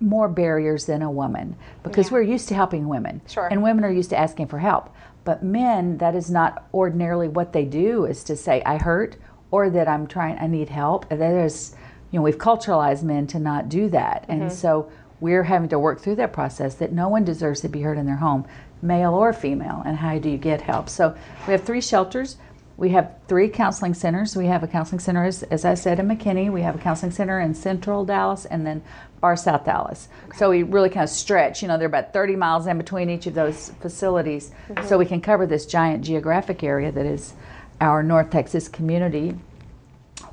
more 0.03 0.29
barriers 0.29 0.87
than 0.87 1.03
a 1.03 1.11
woman 1.11 1.57
because 1.83 2.09
yeah. 2.09 2.15
we're 2.15 2.23
used 2.23 2.49
to 2.49 2.55
helping 2.55 2.89
women. 2.89 3.21
Sure. 3.29 3.49
And 3.49 3.63
women 3.63 3.85
are 3.85 3.91
used 3.91 4.11
to 4.11 4.19
asking 4.19 4.49
for 4.49 4.59
help. 4.59 4.95
But 5.25 5.43
men, 5.43 5.99
that 5.99 6.15
is 6.15 6.31
not 6.31 6.67
ordinarily 6.75 7.29
what 7.29 7.53
they 7.53 7.65
do 7.65 8.05
is 8.07 8.25
to 8.25 8.37
say, 8.37 8.63
I 8.65 8.79
hurt 8.79 9.17
or 9.51 9.71
that 9.71 9.87
I'm 9.87 10.07
trying, 10.07 10.39
I 10.39 10.47
need 10.47 10.69
help. 10.69 11.07
Is, 11.13 11.77
you 12.11 12.19
know, 12.19 12.23
we've 12.23 12.39
culturalized 12.39 13.05
men 13.05 13.27
to 13.29 13.39
not 13.39 13.69
do 13.69 13.89
that. 13.91 14.23
Mm-hmm. 14.23 14.43
And 14.43 14.53
so 14.53 14.91
we're 15.21 15.45
having 15.45 15.69
to 15.69 15.79
work 15.79 16.01
through 16.01 16.17
that 16.17 16.33
process 16.33 16.75
that 16.77 16.93
no 16.93 17.09
one 17.09 17.25
deserves 17.25 17.61
to 17.61 17.69
be 17.69 17.83
hurt 17.83 17.97
in 17.97 18.07
their 18.07 18.17
home, 18.17 18.45
male 18.83 19.15
or 19.15 19.33
female. 19.33 19.83
And 19.87 19.97
how 19.97 20.19
do 20.19 20.29
you 20.29 20.39
get 20.39 20.61
help? 20.61 20.89
So 20.89 21.17
we 21.47 21.53
have 21.53 21.63
three 21.63 21.81
shelters. 21.81 22.37
We 22.77 22.91
have 22.91 23.15
three 23.29 23.49
counseling 23.49 23.95
centers. 23.95 24.37
We 24.37 24.47
have 24.47 24.63
a 24.63 24.67
counseling 24.67 24.99
center, 24.99 25.25
as, 25.25 25.43
as, 25.45 25.65
I 25.65 25.75
said, 25.75 25.99
in 25.99 26.09
McKinney. 26.09 26.51
We 26.51 26.63
have 26.63 26.75
a 26.75 26.79
counseling 26.79 27.13
center 27.13 27.39
in 27.39 27.55
central 27.55 28.05
Dallas 28.05 28.45
and 28.45 28.67
then 28.67 28.83
Bar 29.21 29.37
South 29.37 29.65
Dallas. 29.65 30.09
Okay. 30.25 30.39
So 30.39 30.51
we 30.51 30.63
really 30.63 30.89
kind 30.89 31.05
of 31.05 31.11
stretch. 31.11 31.63
You 31.63 31.69
know, 31.69 31.79
they're 31.79 31.87
about 31.87 32.13
30 32.13 32.37
miles 32.37 32.67
in 32.67 32.79
between 32.79 33.11
each 33.11 33.27
of 33.27 33.35
those 33.35 33.71
facilities. 33.81 34.51
Mm-hmm. 34.69 34.87
So 34.87 34.99
we 34.99 35.07
can 35.07 35.21
cover 35.21 35.47
this 35.47 35.67
giant 35.67 36.05
geographic 36.05 36.63
area 36.63 36.91
that 36.91 37.07
is 37.07 37.35
our 37.81 38.03
North 38.03 38.31
Texas 38.31 38.69
community. 38.69 39.35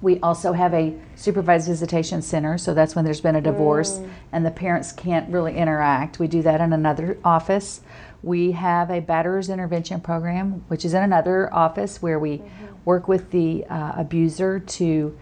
We 0.01 0.19
also 0.21 0.53
have 0.53 0.73
a 0.73 0.95
supervised 1.15 1.67
visitation 1.67 2.21
center, 2.21 2.57
so 2.57 2.73
that's 2.73 2.95
when 2.95 3.03
there's 3.03 3.21
been 3.21 3.35
a 3.35 3.41
divorce 3.41 3.97
mm. 3.97 4.09
and 4.31 4.45
the 4.45 4.51
parents 4.51 4.91
can't 4.91 5.29
really 5.29 5.57
interact. 5.57 6.19
We 6.19 6.27
do 6.27 6.41
that 6.43 6.61
in 6.61 6.71
another 6.71 7.17
office. 7.23 7.81
We 8.21 8.51
have 8.51 8.89
a 8.89 9.01
batterers 9.01 9.51
intervention 9.51 10.01
program, 10.01 10.63
which 10.67 10.83
is 10.83 10.93
in 10.93 11.03
another 11.03 11.53
office 11.53 12.01
where 12.01 12.19
we 12.19 12.39
mm-hmm. 12.39 12.65
work 12.85 13.07
with 13.07 13.31
the 13.31 13.65
uh, 13.65 13.93
abuser 13.97 14.59
to 14.59 15.17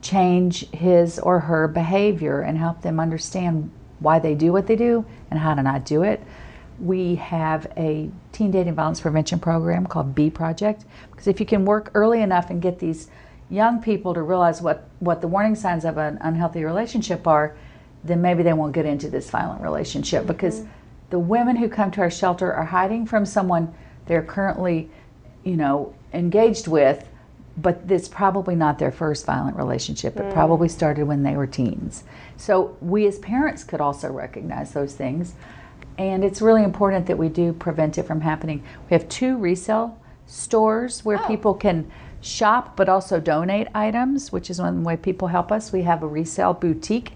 change 0.00 0.70
his 0.70 1.18
or 1.18 1.40
her 1.40 1.68
behavior 1.68 2.40
and 2.40 2.56
help 2.56 2.82
them 2.82 3.00
understand 3.00 3.70
why 4.00 4.18
they 4.18 4.34
do 4.34 4.52
what 4.52 4.66
they 4.66 4.76
do 4.76 5.04
and 5.30 5.40
how 5.40 5.54
to 5.54 5.62
not 5.62 5.84
do 5.84 6.02
it. 6.02 6.22
We 6.78 7.16
have 7.16 7.70
a 7.76 8.10
teen 8.32 8.50
dating 8.50 8.76
violence 8.76 9.00
prevention 9.00 9.40
program 9.40 9.86
called 9.86 10.14
B 10.14 10.30
Project 10.30 10.84
because 11.10 11.26
if 11.26 11.40
you 11.40 11.46
can 11.46 11.64
work 11.64 11.90
early 11.94 12.22
enough 12.22 12.50
and 12.50 12.62
get 12.62 12.78
these 12.78 13.08
young 13.50 13.82
people 13.82 14.14
to 14.14 14.22
realize 14.22 14.62
what, 14.62 14.88
what 15.00 15.20
the 15.20 15.26
warning 15.26 15.54
signs 15.54 15.84
of 15.84 15.98
an 15.98 16.18
unhealthy 16.20 16.64
relationship 16.64 17.26
are, 17.26 17.56
then 18.04 18.22
maybe 18.22 18.42
they 18.42 18.52
won't 18.52 18.72
get 18.72 18.86
into 18.86 19.10
this 19.10 19.28
violent 19.28 19.60
relationship 19.60 20.20
mm-hmm. 20.20 20.32
because 20.32 20.64
the 21.10 21.18
women 21.18 21.56
who 21.56 21.68
come 21.68 21.90
to 21.92 22.00
our 22.00 22.10
shelter 22.10 22.52
are 22.52 22.66
hiding 22.66 23.06
from 23.06 23.24
someone 23.24 23.74
they're 24.06 24.22
currently, 24.22 24.90
you 25.44 25.56
know, 25.56 25.94
engaged 26.12 26.66
with 26.66 27.06
but 27.60 27.80
it's 27.88 28.08
probably 28.08 28.54
not 28.54 28.78
their 28.78 28.92
first 28.92 29.26
violent 29.26 29.56
relationship. 29.56 30.16
It 30.16 30.32
probably 30.32 30.68
started 30.68 31.06
when 31.08 31.24
they 31.24 31.36
were 31.36 31.46
teens. 31.46 32.04
So 32.36 32.76
we 32.80 33.06
as 33.06 33.18
parents 33.18 33.64
could 33.64 33.80
also 33.80 34.10
recognize 34.10 34.72
those 34.72 34.94
things. 34.94 35.34
And 35.98 36.24
it's 36.24 36.40
really 36.40 36.62
important 36.62 37.06
that 37.06 37.18
we 37.18 37.28
do 37.28 37.52
prevent 37.52 37.98
it 37.98 38.04
from 38.04 38.20
happening. 38.20 38.62
We 38.88 38.94
have 38.94 39.08
two 39.08 39.36
resale 39.36 39.98
stores 40.26 41.04
where 41.04 41.18
Oh. 41.18 41.26
people 41.26 41.54
can 41.54 41.90
shop 42.20 42.76
but 42.76 42.88
also 42.88 43.18
donate 43.18 43.66
items, 43.74 44.30
which 44.30 44.50
is 44.50 44.60
one 44.60 44.84
way 44.84 44.96
people 44.96 45.28
help 45.28 45.50
us. 45.50 45.72
We 45.72 45.82
have 45.82 46.04
a 46.04 46.06
resale 46.06 46.54
boutique 46.54 47.14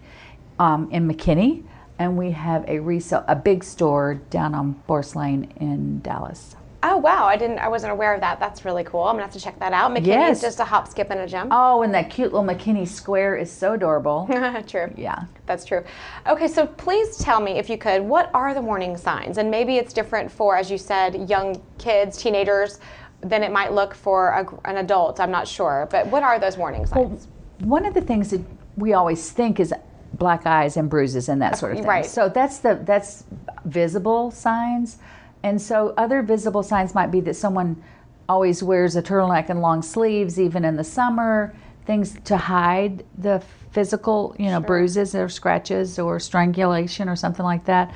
um, 0.58 0.88
in 0.90 1.08
McKinney, 1.08 1.62
and 2.02 2.16
we 2.16 2.32
have 2.32 2.64
a 2.68 2.80
resale, 2.80 3.24
a 3.28 3.36
big 3.36 3.62
store 3.62 4.14
down 4.30 4.54
on 4.54 4.74
Forest 4.86 5.14
Lane 5.16 5.52
in 5.60 6.00
Dallas. 6.00 6.56
Oh 6.84 6.96
wow, 6.96 7.26
I 7.26 7.36
didn't 7.36 7.60
I 7.60 7.68
wasn't 7.68 7.92
aware 7.92 8.12
of 8.12 8.20
that. 8.22 8.40
That's 8.40 8.64
really 8.64 8.82
cool. 8.82 9.02
I'm 9.04 9.14
gonna 9.14 9.22
have 9.22 9.32
to 9.34 9.40
check 9.40 9.56
that 9.60 9.72
out. 9.72 9.92
McKinney's 9.92 10.06
Yes. 10.08 10.40
just 10.40 10.58
a 10.58 10.64
hop, 10.64 10.88
skip, 10.88 11.10
and 11.10 11.20
a 11.20 11.28
jump. 11.28 11.52
Oh, 11.54 11.82
and 11.82 11.94
that 11.94 12.10
cute 12.10 12.32
little 12.32 12.42
McKinney 12.48 12.88
Square 12.88 13.36
is 13.36 13.52
so 13.52 13.74
adorable. 13.74 14.26
True. 14.66 14.92
Yeah. 14.96 15.26
That's 15.46 15.64
true. 15.64 15.84
Okay, 16.26 16.48
so 16.48 16.66
please 16.66 17.18
tell 17.18 17.40
me, 17.40 17.52
if 17.52 17.70
you 17.70 17.78
could, 17.78 18.02
what 18.02 18.30
are 18.34 18.52
the 18.52 18.60
warning 18.60 18.96
signs? 18.96 19.38
And 19.38 19.48
maybe 19.48 19.76
it's 19.76 19.92
different 19.92 20.30
for, 20.30 20.56
as 20.56 20.70
you 20.72 20.78
said, 20.78 21.28
young 21.30 21.62
kids, 21.78 22.16
teenagers, 22.16 22.80
than 23.20 23.44
it 23.44 23.52
might 23.52 23.72
look 23.72 23.94
for 23.94 24.30
a, 24.30 24.68
an 24.68 24.78
adult. 24.78 25.20
I'm 25.20 25.30
not 25.30 25.46
sure. 25.46 25.86
But 25.90 26.08
what 26.08 26.24
are 26.24 26.40
those 26.40 26.56
warning 26.56 26.84
signs? 26.86 27.28
Well, 27.60 27.68
One 27.68 27.84
of 27.86 27.94
the 27.94 28.00
things 28.00 28.30
that 28.30 28.40
we 28.76 28.92
always 28.94 29.30
think 29.30 29.60
is 29.60 29.72
black 30.14 30.46
eyes 30.46 30.76
and 30.76 30.88
bruises 30.90 31.28
and 31.28 31.40
that 31.42 31.58
sort 31.58 31.72
of 31.72 31.78
thing. 31.78 31.86
Right. 31.86 32.06
So 32.06 32.28
that's 32.28 32.58
the 32.58 32.80
that's 32.82 33.24
visible 33.64 34.30
signs. 34.30 34.98
And 35.42 35.60
so 35.60 35.94
other 35.96 36.22
visible 36.22 36.62
signs 36.62 36.94
might 36.94 37.10
be 37.10 37.20
that 37.20 37.34
someone 37.34 37.82
always 38.28 38.62
wears 38.62 38.96
a 38.96 39.02
turtleneck 39.02 39.48
and 39.48 39.60
long 39.60 39.82
sleeves 39.82 40.38
even 40.38 40.64
in 40.64 40.76
the 40.76 40.84
summer, 40.84 41.54
things 41.84 42.16
to 42.24 42.36
hide 42.36 43.04
the 43.18 43.42
physical, 43.72 44.36
you 44.38 44.46
know, 44.46 44.60
bruises 44.60 45.14
or 45.14 45.28
scratches 45.28 45.98
or 45.98 46.20
strangulation 46.20 47.08
or 47.08 47.16
something 47.16 47.44
like 47.44 47.64
that. 47.64 47.92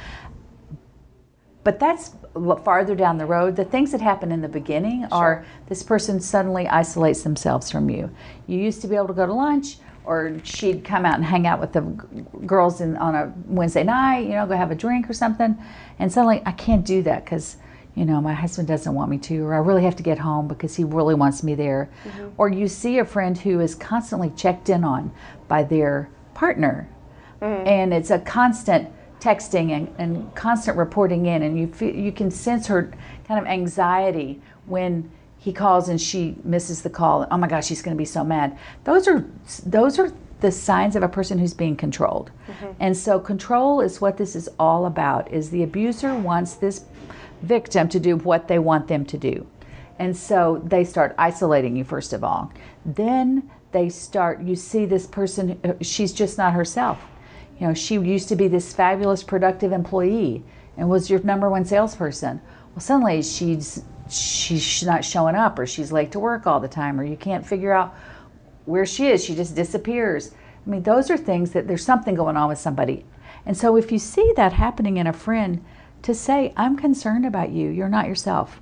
But 1.62 1.80
that's 1.80 2.12
farther 2.64 2.94
down 2.94 3.18
the 3.18 3.26
road. 3.26 3.56
The 3.56 3.64
things 3.64 3.92
that 3.92 4.00
happen 4.00 4.30
in 4.30 4.40
the 4.40 4.49
beginning 4.49 5.04
are 5.11 5.44
this 5.68 5.82
person 5.82 6.20
suddenly 6.20 6.68
isolates 6.68 7.23
themselves 7.23 7.70
from 7.70 7.90
you. 7.90 8.11
You 8.46 8.58
used 8.58 8.82
to 8.82 8.88
be 8.88 8.94
able 8.94 9.08
to 9.08 9.14
go 9.14 9.26
to 9.26 9.32
lunch, 9.32 9.78
or 10.07 10.41
she'd 10.45 10.85
come 10.85 11.05
out 11.05 11.17
and 11.17 11.25
hang 11.25 11.47
out 11.47 11.61
with 11.61 11.73
the 11.73 11.81
g- 11.81 12.47
girls 12.47 12.81
in, 12.81 12.97
on 12.97 13.15
a 13.15 13.33
Wednesday 13.47 13.83
night, 13.83 14.21
you 14.21 14.31
know, 14.31 14.47
go 14.47 14.57
have 14.57 14.71
a 14.71 14.75
drink 14.75 15.11
or 15.11 15.13
something. 15.13 15.57
And 15.99 16.11
suddenly, 16.13 16.43
I 16.47 16.53
can't 16.53 16.85
do 16.85 17.03
that 17.03 17.25
because, 17.25 17.57
you 17.95 18.05
know, 18.05 18.21
my 18.21 18.33
husband 18.33 18.69
doesn't 18.69 18.95
want 18.95 19.11
me 19.11 19.19
to, 19.19 19.45
or 19.45 19.55
I 19.55 19.59
really 19.59 19.83
have 19.83 19.97
to 19.97 20.03
get 20.03 20.19
home 20.19 20.49
because 20.49 20.77
he 20.77 20.85
really 20.85 21.15
wants 21.15 21.43
me 21.43 21.55
there. 21.55 21.91
Mm-hmm. 22.05 22.29
Or 22.37 22.49
you 22.49 22.69
see 22.69 22.99
a 22.99 23.05
friend 23.05 23.37
who 23.37 23.61
is 23.61 23.75
constantly 23.75 24.31
checked 24.37 24.69
in 24.69 24.85
on 24.85 25.11
by 25.49 25.65
their 25.65 26.09
partner 26.35 26.89
mm-hmm. 27.41 27.67
and 27.67 27.93
it's 27.93 28.11
a 28.11 28.19
constant 28.19 28.91
texting 29.21 29.71
and, 29.73 29.95
and 29.99 30.35
constant 30.35 30.77
reporting 30.77 31.27
in 31.27 31.43
and 31.43 31.59
you 31.59 31.67
feel, 31.67 31.95
you 31.95 32.13
can 32.13 32.31
sense 32.31 32.67
her 32.67 32.93
kind 33.27 33.41
of 33.41 33.47
anxiety 33.47 34.41
when 34.67 35.11
he 35.47 35.53
calls 35.53 35.88
and 35.88 36.00
she 36.00 36.35
misses 36.43 36.83
the 36.83 36.91
call. 36.91 37.25
Oh 37.31 37.37
my 37.37 37.47
gosh 37.47 37.69
she's 37.69 37.81
going 37.81 37.97
to 37.97 37.99
be 37.99 38.05
so 38.05 38.25
mad. 38.25 38.59
Those 38.83 39.07
are 39.07 39.25
those 39.65 39.97
are 39.97 40.12
the 40.41 40.50
signs 40.50 40.97
of 40.97 41.05
a 41.05 41.09
person 41.09 41.38
who's 41.38 41.55
being 41.55 41.76
controlled. 41.76 42.33
And 42.81 42.97
so 42.97 43.21
control 43.21 43.81
is 43.81 44.00
what 44.00 44.17
this 44.17 44.35
is 44.35 44.49
all 44.59 44.87
about 44.87 45.33
is 45.33 45.50
the 45.50 45.62
abuser 45.62 46.17
wants 46.17 46.55
this 46.55 46.85
victim 47.43 47.88
to 47.91 48.00
do 48.00 48.17
what 48.17 48.49
they 48.49 48.59
want 48.59 48.88
them 48.88 49.05
to 49.05 49.17
do. 49.17 49.47
And 50.00 50.17
so 50.17 50.61
they 50.65 50.83
start 50.83 51.15
isolating 51.17 51.76
you 51.76 51.85
first 51.85 52.12
of 52.12 52.25
all. 52.25 52.53
Then 52.85 53.49
they 53.71 53.88
start 53.88 54.43
you 54.43 54.57
see 54.57 54.85
this 54.85 55.07
person 55.07 55.61
uh, 55.62 55.75
she's 55.81 56.12
just 56.12 56.38
not 56.38 56.55
herself. 56.55 56.99
You 57.61 57.69
know, 57.69 57.75
she 57.75 57.95
used 57.95 58.29
to 58.31 58.37
be 58.37 58.49
this 58.49 58.73
fabulous, 58.73 59.23
productive 59.23 59.71
employee 59.71 60.43
and 60.76 60.91
was 60.91 61.09
your 61.09 61.21
number 61.21 61.49
one 61.49 61.65
salesperson. 61.65 62.41
Well, 62.75 62.81
suddenly 62.81 63.23
she's 63.23 63.85
she's 64.09 64.85
not 64.85 65.05
showing 65.05 65.35
up, 65.35 65.59
or 65.59 65.67
she's 65.67 65.93
late 65.93 66.13
to 66.13 66.19
work 66.19 66.47
all 66.47 66.61
the 66.61 66.69
time, 66.69 66.99
or 67.01 67.05
you 67.05 67.17
can't 67.17 67.47
figure 67.47 67.73
out 67.73 67.95
where 68.65 68.87
she 68.87 69.09
is. 69.09 69.25
She 69.25 69.35
just 69.35 69.55
disappears. 69.55 70.33
I 70.67 70.71
mean, 70.71 70.83
those 70.83 71.11
are 71.11 71.17
things 71.17 71.53
that 71.53 71.69
there's 71.69 71.85
something 71.85 72.15
going 72.15 72.37
on 72.37 72.49
with 72.49 72.59
somebody. 72.59 73.05
And 73.45 73.57
so, 73.57 73.77
if 73.77 73.93
you 73.93 73.99
see 73.99 74.33
that 74.37 74.53
happening 74.53 74.97
in 74.97 75.07
a 75.07 75.13
friend, 75.13 75.65
to 76.03 76.15
say, 76.15 76.53
"I'm 76.57 76.77
concerned 76.77 77.27
about 77.27 77.51
you. 77.51 77.71
You're 77.71 77.89
not 77.89 78.09
yourself," 78.09 78.61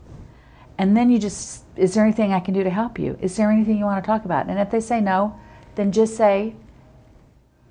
and 0.79 0.97
then 0.97 1.11
you 1.11 1.19
just, 1.19 1.65
"Is 1.77 1.95
there 1.95 2.05
anything 2.05 2.33
I 2.33 2.41
can 2.41 2.55
do 2.55 2.65
to 2.65 2.71
help 2.71 2.99
you? 2.99 3.17
Is 3.21 3.37
there 3.37 3.51
anything 3.51 3.79
you 3.79 3.85
want 3.85 4.03
to 4.03 4.07
talk 4.07 4.25
about?" 4.25 4.49
And 4.49 4.59
if 4.59 4.71
they 4.71 4.81
say 4.81 5.01
no, 5.01 5.35
then 5.75 5.93
just 5.93 6.17
say, 6.17 6.55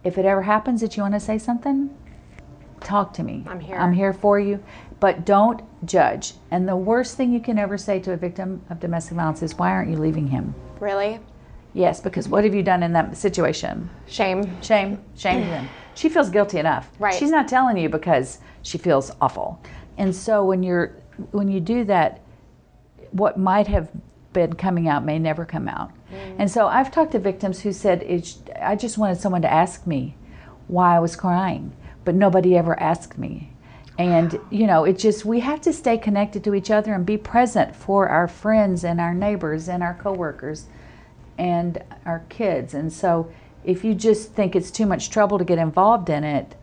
if 0.04 0.18
it 0.18 0.26
ever 0.26 0.42
happens 0.42 0.82
that 0.82 0.98
you 0.98 1.04
want 1.04 1.14
to 1.14 1.20
say 1.20 1.38
something, 1.38 1.90
talk 2.84 3.14
to 3.14 3.24
me. 3.24 3.44
I'm 3.48 3.60
here. 3.60 3.78
I'm 3.78 3.94
here 3.94 4.14
for 4.14 4.40
you. 4.40 4.64
But 5.00 5.26
don't 5.26 5.62
judge. 5.86 6.34
And 6.52 6.68
the 6.68 6.76
worst 6.76 7.18
thing 7.18 7.32
you 7.34 7.40
can 7.40 7.58
ever 7.58 7.78
say 7.78 8.00
to 8.02 8.14
a 8.14 8.18
victim 8.18 8.62
of 8.70 8.80
domestic 8.80 9.16
violence 9.16 9.42
is, 9.42 9.56
Why 9.56 9.72
aren't 9.72 9.90
you 9.90 9.98
leaving 9.98 10.28
him? 10.28 10.56
Really? 10.80 11.20
Yes, 11.74 12.00
because 12.00 12.28
what 12.28 12.44
have 12.44 12.54
you 12.54 12.64
done 12.64 12.84
in 12.84 12.94
that 12.94 13.18
situation? 13.18 13.90
Shame. 14.08 14.62
Shame, 14.62 15.04
shame 15.16 15.48
them. 15.50 15.70
She 15.96 16.10
feels 16.10 16.32
guilty 16.32 16.58
enough. 16.58 16.90
Right. 16.98 17.14
She's 17.14 17.30
not 17.30 17.48
telling 17.48 17.78
you 17.78 17.88
because 17.88 18.40
she 18.64 18.80
feels 18.80 19.12
awful. 19.22 19.62
And 20.00 20.16
so 20.16 20.44
when 20.44 20.64
you're 20.64 20.96
when 21.30 21.48
you 21.48 21.60
do 21.60 21.84
that, 21.84 22.22
what 23.12 23.38
might 23.38 23.68
have 23.68 23.92
been 24.34 24.54
coming 24.54 24.88
out 24.88 25.06
may 25.06 25.20
never 25.20 25.46
come 25.46 25.68
out. 25.68 25.92
Mm. 26.12 26.36
And 26.40 26.52
so 26.52 26.68
I've 26.68 26.92
talked 26.92 27.12
to 27.14 27.20
victims 27.20 27.62
who 27.62 27.72
said, 27.72 28.04
it's, 28.04 28.40
I 28.60 28.76
just 28.76 28.98
wanted 28.98 29.20
someone 29.20 29.44
to 29.44 29.52
ask 29.52 29.88
me 29.88 30.16
why 30.68 30.96
I 30.96 31.00
was 31.00 31.16
crying, 31.16 31.76
but 32.06 32.16
nobody 32.16 32.56
ever 32.58 32.80
asked 32.80 33.18
me. 33.18 33.50
And, 33.98 34.40
you 34.50 34.66
know, 34.66 34.86
it 34.86 34.98
just, 34.98 35.24
we 35.24 35.40
have 35.42 35.62
to 35.62 35.74
stay 35.74 35.98
connected 35.98 36.44
to 36.46 36.56
each 36.56 36.72
other 36.72 36.94
and 36.94 37.06
be 37.06 37.18
present 37.18 37.76
for 37.76 38.10
our 38.10 38.28
friends 38.28 38.84
and 38.84 39.00
our 39.00 39.14
neighbors 39.14 39.70
and 39.70 39.84
our 39.84 39.94
coworkers 39.94 40.66
and 41.38 41.84
our 42.06 42.26
kids. 42.30 42.74
And 42.74 42.92
so 42.92 43.32
if 43.64 43.84
you 43.84 43.94
just 43.94 44.32
think 44.34 44.56
it's 44.56 44.72
too 44.72 44.88
much 44.88 45.10
trouble 45.10 45.38
to 45.38 45.46
get 45.46 45.60
involved 45.60 46.10
in 46.10 46.24
it, 46.24 46.56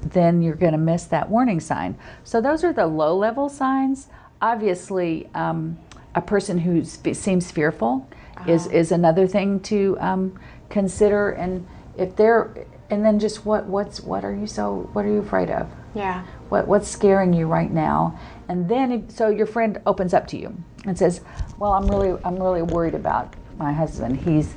then 0.00 0.42
you're 0.42 0.54
going 0.54 0.72
to 0.72 0.78
miss 0.78 1.04
that 1.06 1.28
warning 1.28 1.60
sign. 1.60 1.98
So 2.24 2.40
those 2.40 2.64
are 2.64 2.72
the 2.72 2.86
low 2.86 3.16
level 3.16 3.48
signs. 3.48 4.08
Obviously, 4.40 5.28
um, 5.34 5.78
a 6.14 6.22
person 6.22 6.58
who 6.58 6.84
seems 6.84 7.50
fearful 7.50 8.08
is, 8.46 8.66
is 8.68 8.90
another 8.92 9.26
thing 9.26 9.60
to 9.60 9.98
um, 10.00 10.38
consider. 10.70 11.30
And 11.30 11.66
if 11.98 12.16
they're, 12.16 12.66
and 12.90 13.04
then 13.04 13.18
just 13.18 13.46
what 13.46 13.66
what's 13.66 14.00
what 14.00 14.24
are 14.24 14.34
you 14.34 14.46
so 14.46 14.88
what 14.92 15.04
are 15.04 15.10
you 15.10 15.20
afraid 15.20 15.50
of? 15.50 15.68
Yeah. 15.94 16.24
What 16.48 16.66
what's 16.68 16.88
scaring 16.88 17.32
you 17.32 17.46
right 17.46 17.70
now? 17.70 18.18
And 18.48 18.68
then 18.68 18.92
if, 18.92 19.10
so 19.10 19.28
your 19.28 19.46
friend 19.46 19.80
opens 19.86 20.12
up 20.12 20.26
to 20.28 20.36
you 20.36 20.54
and 20.84 20.98
says, 20.98 21.20
"Well, 21.58 21.72
I'm 21.72 21.86
really 21.86 22.20
I'm 22.24 22.36
really 22.36 22.62
worried 22.62 22.94
about 22.94 23.34
my 23.58 23.72
husband. 23.72 24.20
He's 24.20 24.54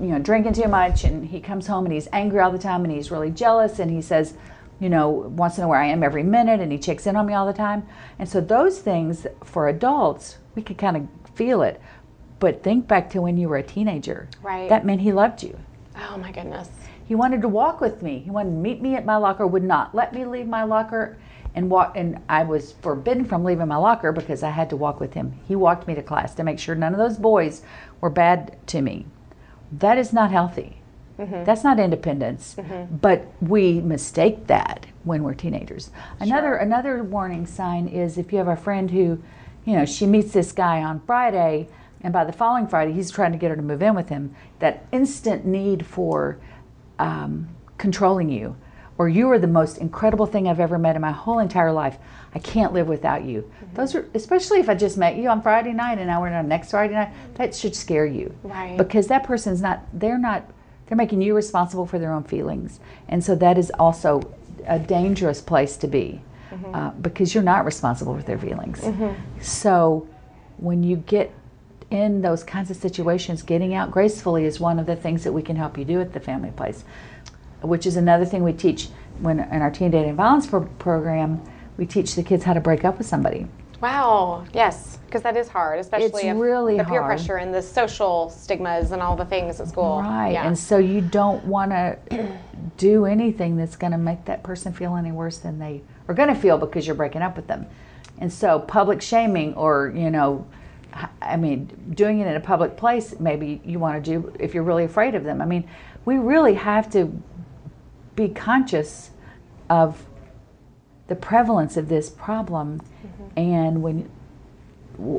you 0.00 0.08
know 0.08 0.18
drinking 0.18 0.54
too 0.54 0.68
much 0.68 1.04
and 1.04 1.26
he 1.26 1.40
comes 1.40 1.66
home 1.66 1.84
and 1.84 1.92
he's 1.92 2.08
angry 2.12 2.40
all 2.40 2.50
the 2.50 2.58
time 2.58 2.84
and 2.84 2.92
he's 2.92 3.10
really 3.10 3.30
jealous 3.30 3.78
and 3.78 3.90
he 3.90 4.02
says, 4.02 4.34
you 4.80 4.88
know, 4.88 5.08
wants 5.08 5.56
to 5.56 5.62
know 5.62 5.68
where 5.68 5.80
I 5.80 5.86
am 5.86 6.02
every 6.02 6.22
minute 6.22 6.60
and 6.60 6.72
he 6.72 6.78
checks 6.78 7.06
in 7.06 7.16
on 7.16 7.26
me 7.26 7.34
all 7.34 7.46
the 7.46 7.52
time." 7.52 7.86
And 8.18 8.28
so 8.28 8.40
those 8.40 8.78
things 8.78 9.26
for 9.44 9.68
adults, 9.68 10.38
we 10.54 10.62
could 10.62 10.78
kind 10.78 10.96
of 10.96 11.08
feel 11.34 11.62
it. 11.62 11.80
But 12.38 12.62
think 12.62 12.88
back 12.88 13.10
to 13.10 13.20
when 13.20 13.36
you 13.36 13.48
were 13.48 13.58
a 13.58 13.62
teenager. 13.62 14.28
Right. 14.42 14.68
That 14.68 14.84
meant 14.84 15.02
he 15.02 15.12
loved 15.12 15.42
you. 15.44 15.56
Oh 15.96 16.16
my 16.16 16.32
goodness. 16.32 16.68
He 17.04 17.14
wanted 17.14 17.42
to 17.42 17.48
walk 17.48 17.80
with 17.80 18.02
me. 18.02 18.20
He 18.20 18.30
wanted 18.30 18.50
to 18.50 18.56
meet 18.56 18.80
me 18.80 18.94
at 18.94 19.04
my 19.04 19.16
locker, 19.16 19.46
would 19.46 19.64
not 19.64 19.94
let 19.94 20.14
me 20.14 20.24
leave 20.24 20.46
my 20.46 20.62
locker 20.62 21.18
and 21.54 21.70
walk 21.70 21.92
and 21.96 22.20
I 22.28 22.44
was 22.44 22.72
forbidden 22.80 23.24
from 23.24 23.44
leaving 23.44 23.68
my 23.68 23.76
locker 23.76 24.12
because 24.12 24.42
I 24.42 24.50
had 24.50 24.70
to 24.70 24.76
walk 24.76 25.00
with 25.00 25.14
him. 25.14 25.38
He 25.46 25.56
walked 25.56 25.86
me 25.86 25.94
to 25.94 26.02
class 26.02 26.34
to 26.36 26.44
make 26.44 26.58
sure 26.58 26.74
none 26.74 26.92
of 26.92 26.98
those 26.98 27.18
boys 27.18 27.62
were 28.00 28.10
bad 28.10 28.56
to 28.68 28.80
me. 28.80 29.06
That 29.70 29.98
is 29.98 30.12
not 30.12 30.30
healthy. 30.30 30.78
Mm-hmm. 31.18 31.44
That's 31.44 31.62
not 31.62 31.78
independence. 31.78 32.56
Mm-hmm. 32.58 32.96
But 32.96 33.26
we 33.40 33.80
mistake 33.80 34.46
that 34.46 34.86
when 35.04 35.22
we're 35.22 35.34
teenagers. 35.34 35.90
Another 36.20 36.54
another 36.54 37.02
warning 37.02 37.46
sign 37.46 37.86
is 37.86 38.16
if 38.16 38.32
you 38.32 38.38
have 38.38 38.48
a 38.48 38.56
friend 38.56 38.90
who, 38.90 39.22
you 39.64 39.76
know, 39.76 39.84
she 39.84 40.06
meets 40.06 40.32
this 40.32 40.52
guy 40.52 40.82
on 40.82 41.00
Friday 41.00 41.68
and 42.00 42.12
by 42.12 42.24
the 42.24 42.32
following 42.32 42.66
Friday 42.66 42.92
he's 42.92 43.10
trying 43.10 43.32
to 43.32 43.38
get 43.38 43.50
her 43.50 43.56
to 43.56 43.62
move 43.62 43.82
in 43.82 43.94
with 43.94 44.08
him, 44.08 44.34
that 44.58 44.86
instant 44.90 45.44
need 45.44 45.86
for 45.86 46.38
um, 46.98 47.48
controlling 47.78 48.28
you, 48.28 48.56
or 48.98 49.08
you 49.08 49.30
are 49.30 49.38
the 49.38 49.46
most 49.46 49.78
incredible 49.78 50.26
thing 50.26 50.46
I've 50.46 50.60
ever 50.60 50.78
met 50.78 50.96
in 50.96 51.02
my 51.02 51.12
whole 51.12 51.38
entire 51.38 51.72
life. 51.72 51.98
I 52.34 52.38
can't 52.38 52.72
live 52.72 52.88
without 52.88 53.24
you. 53.24 53.50
Those 53.74 53.94
are, 53.94 54.08
especially 54.14 54.60
if 54.60 54.68
I 54.68 54.74
just 54.74 54.96
met 54.96 55.16
you 55.16 55.28
on 55.28 55.42
Friday 55.42 55.72
night 55.72 55.98
and 55.98 56.06
now 56.06 56.20
we're 56.20 56.32
on 56.32 56.48
next 56.48 56.70
Friday 56.70 56.94
night, 56.94 57.10
that 57.34 57.54
should 57.54 57.74
scare 57.74 58.06
you. 58.06 58.34
Right. 58.42 58.76
Because 58.76 59.06
that 59.08 59.24
person's 59.24 59.60
not, 59.60 59.80
they're 59.92 60.18
not, 60.18 60.48
they're 60.86 60.96
making 60.96 61.22
you 61.22 61.34
responsible 61.34 61.86
for 61.86 61.98
their 61.98 62.12
own 62.12 62.24
feelings. 62.24 62.80
And 63.08 63.24
so 63.24 63.34
that 63.36 63.58
is 63.58 63.70
also 63.78 64.22
a 64.66 64.78
dangerous 64.78 65.40
place 65.40 65.76
to 65.78 65.88
be 65.88 66.20
uh, 66.74 66.90
because 66.90 67.34
you're 67.34 67.42
not 67.42 67.64
responsible 67.64 68.14
for 68.16 68.22
their 68.22 68.38
feelings. 68.38 68.80
So 69.40 70.06
when 70.58 70.82
you 70.82 70.96
get 70.96 71.32
in 71.92 72.22
those 72.22 72.42
kinds 72.42 72.70
of 72.70 72.76
situations, 72.76 73.42
getting 73.42 73.74
out 73.74 73.90
gracefully 73.90 74.44
is 74.46 74.58
one 74.58 74.78
of 74.78 74.86
the 74.86 74.96
things 74.96 75.24
that 75.24 75.32
we 75.32 75.42
can 75.42 75.56
help 75.56 75.76
you 75.76 75.84
do 75.84 76.00
at 76.00 76.14
the 76.14 76.20
family 76.20 76.50
place, 76.50 76.84
which 77.60 77.86
is 77.86 77.96
another 77.96 78.24
thing 78.24 78.42
we 78.42 78.54
teach 78.54 78.88
when 79.20 79.38
in 79.38 79.60
our 79.60 79.70
teen 79.70 79.90
dating 79.90 80.16
violence 80.16 80.46
pro- 80.46 80.64
program. 80.78 81.40
We 81.76 81.86
teach 81.86 82.14
the 82.14 82.22
kids 82.22 82.44
how 82.44 82.54
to 82.54 82.60
break 82.60 82.84
up 82.84 82.96
with 82.98 83.06
somebody. 83.06 83.46
Wow. 83.80 84.44
Yes, 84.54 84.98
because 85.06 85.22
that 85.22 85.36
is 85.36 85.48
hard, 85.48 85.80
especially 85.80 86.06
It's 86.06 86.24
if 86.24 86.36
really 86.38 86.78
the 86.78 86.84
peer 86.84 87.02
hard. 87.02 87.16
pressure 87.18 87.36
and 87.36 87.52
the 87.52 87.60
social 87.60 88.30
stigmas 88.30 88.92
and 88.92 89.02
all 89.02 89.16
the 89.16 89.24
things 89.24 89.60
at 89.60 89.68
school. 89.68 90.00
Right. 90.00 90.32
Yeah. 90.32 90.46
And 90.46 90.58
so 90.58 90.78
you 90.78 91.00
don't 91.02 91.44
want 91.44 91.72
to 92.10 92.38
do 92.78 93.04
anything 93.04 93.56
that's 93.56 93.76
going 93.76 93.92
to 93.92 93.98
make 93.98 94.24
that 94.26 94.42
person 94.42 94.72
feel 94.72 94.96
any 94.96 95.12
worse 95.12 95.38
than 95.38 95.58
they 95.58 95.82
are 96.08 96.14
going 96.14 96.28
to 96.28 96.34
feel 96.34 96.56
because 96.56 96.86
you're 96.86 96.96
breaking 96.96 97.22
up 97.22 97.36
with 97.36 97.48
them. 97.48 97.66
And 98.18 98.32
so 98.32 98.60
public 98.60 99.02
shaming 99.02 99.54
or, 99.54 99.92
you 99.94 100.10
know, 100.10 100.46
I 101.20 101.36
mean, 101.36 101.92
doing 101.94 102.20
it 102.20 102.26
in 102.26 102.34
a 102.34 102.40
public 102.40 102.76
place, 102.76 103.18
maybe 103.18 103.60
you 103.64 103.78
want 103.78 104.02
to 104.02 104.10
do 104.10 104.34
if 104.38 104.54
you're 104.54 104.62
really 104.62 104.84
afraid 104.84 105.14
of 105.14 105.24
them. 105.24 105.40
I 105.40 105.46
mean, 105.46 105.68
we 106.04 106.18
really 106.18 106.54
have 106.54 106.90
to 106.92 107.22
be 108.14 108.28
conscious 108.28 109.10
of 109.70 110.04
the 111.08 111.16
prevalence 111.16 111.76
of 111.76 111.88
this 111.88 112.10
problem 112.10 112.80
and 113.36 113.82
when 113.82 114.10